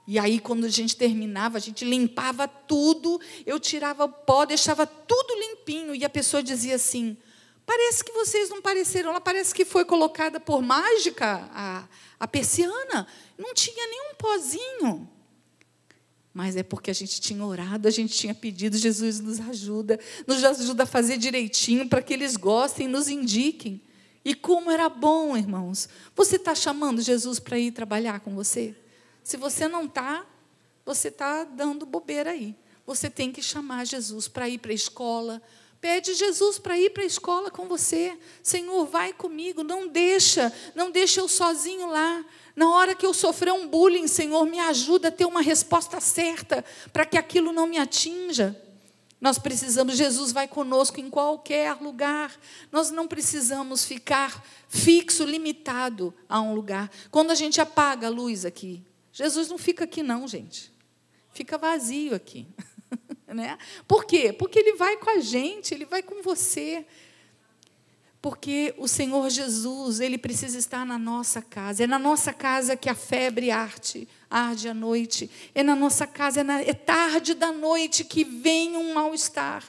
[0.07, 4.85] E aí, quando a gente terminava, a gente limpava tudo, eu tirava o pó, deixava
[4.85, 5.95] tudo limpinho.
[5.95, 7.15] E a pessoa dizia assim:
[7.65, 11.87] parece que vocês não pareceram lá, parece que foi colocada por mágica a,
[12.19, 13.07] a persiana.
[13.37, 15.09] Não tinha nenhum pozinho.
[16.33, 20.43] Mas é porque a gente tinha orado, a gente tinha pedido, Jesus nos ajuda, nos
[20.43, 23.81] ajuda a fazer direitinho para que eles gostem, nos indiquem.
[24.23, 25.89] E como era bom, irmãos.
[26.15, 28.75] Você está chamando Jesus para ir trabalhar com você?
[29.23, 30.25] Se você não está,
[30.85, 32.55] você está dando bobeira aí.
[32.85, 35.41] Você tem que chamar Jesus para ir para a escola.
[35.79, 38.17] Pede Jesus para ir para a escola com você.
[38.43, 39.63] Senhor, vai comigo.
[39.63, 42.23] Não deixa, não deixa eu sozinho lá.
[42.55, 46.63] Na hora que eu sofrer um bullying, Senhor, me ajuda a ter uma resposta certa
[46.91, 48.59] para que aquilo não me atinja.
[49.19, 52.35] Nós precisamos, Jesus vai conosco em qualquer lugar.
[52.71, 56.91] Nós não precisamos ficar fixo, limitado a um lugar.
[57.11, 60.71] Quando a gente apaga a luz aqui, Jesus não fica aqui, não, gente.
[61.33, 62.47] Fica vazio aqui.
[63.27, 63.57] né?
[63.87, 64.33] Por quê?
[64.33, 66.85] Porque Ele vai com a gente, Ele vai com você.
[68.21, 71.83] Porque o Senhor Jesus, Ele precisa estar na nossa casa.
[71.83, 75.29] É na nossa casa que a febre arte, arde à noite.
[75.55, 79.63] É na nossa casa, é, na, é tarde da noite que vem um mal-estar.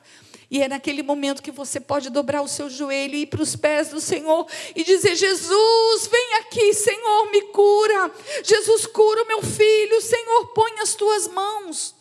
[0.53, 3.57] E é naquele momento que você pode dobrar o seu joelho e ir para os
[3.57, 4.47] pés do Senhor
[4.77, 8.13] e dizer: Jesus, vem aqui, Senhor, me cura.
[8.45, 9.99] Jesus, cura o meu filho.
[10.03, 11.95] Senhor, põe as tuas mãos.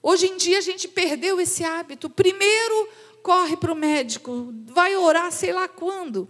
[0.00, 2.08] Hoje em dia a gente perdeu esse hábito.
[2.08, 2.88] Primeiro,
[3.20, 6.28] corre para o médico, vai orar sei lá quando.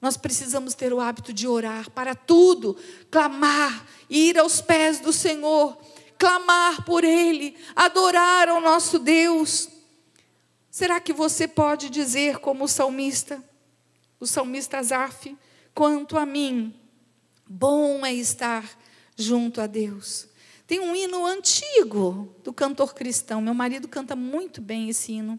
[0.00, 2.76] Nós precisamos ter o hábito de orar para tudo,
[3.10, 5.76] clamar, ir aos pés do Senhor,
[6.16, 9.71] clamar por Ele, adorar ao nosso Deus.
[10.72, 13.44] Será que você pode dizer, como o salmista,
[14.18, 15.36] o salmista Azaf,
[15.74, 16.74] quanto a mim,
[17.46, 18.66] bom é estar
[19.14, 20.26] junto a Deus?
[20.66, 25.38] Tem um hino antigo do cantor cristão, meu marido canta muito bem esse hino.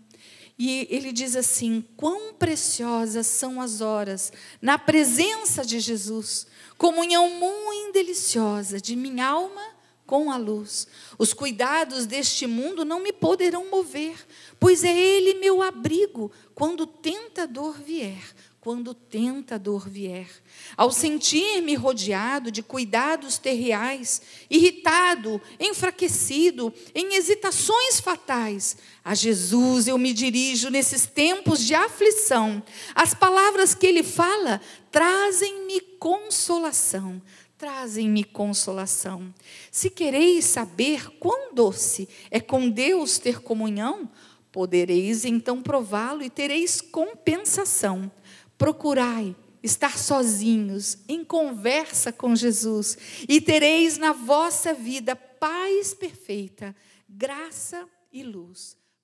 [0.55, 4.31] E ele diz assim: Quão preciosas são as horas
[4.61, 6.45] na presença de Jesus,
[6.77, 9.72] comunhão muito deliciosa de minha alma
[10.13, 10.87] com a luz.
[11.17, 14.15] Os cuidados deste mundo não me poderão mover,
[14.59, 18.21] pois é Ele meu abrigo quando tentador vier.
[18.59, 20.29] Quando tentador vier,
[20.77, 30.13] ao sentir-me rodeado de cuidados terriais, irritado, enfraquecido, em hesitações fatais, a Jesus eu me
[30.13, 32.63] dirijo nesses tempos de aflição.
[32.95, 37.21] As palavras que Ele fala trazem-me consolação
[37.63, 39.33] trazem-me consolação.
[39.71, 44.11] Se quereis saber quão doce é com Deus ter comunhão,
[44.51, 48.11] podereis então prová-lo e tereis compensação.
[48.57, 49.33] Procurai
[49.63, 52.97] estar sozinhos, em conversa com Jesus,
[53.29, 56.75] e tereis na vossa vida paz perfeita,
[57.07, 58.75] graça e luz.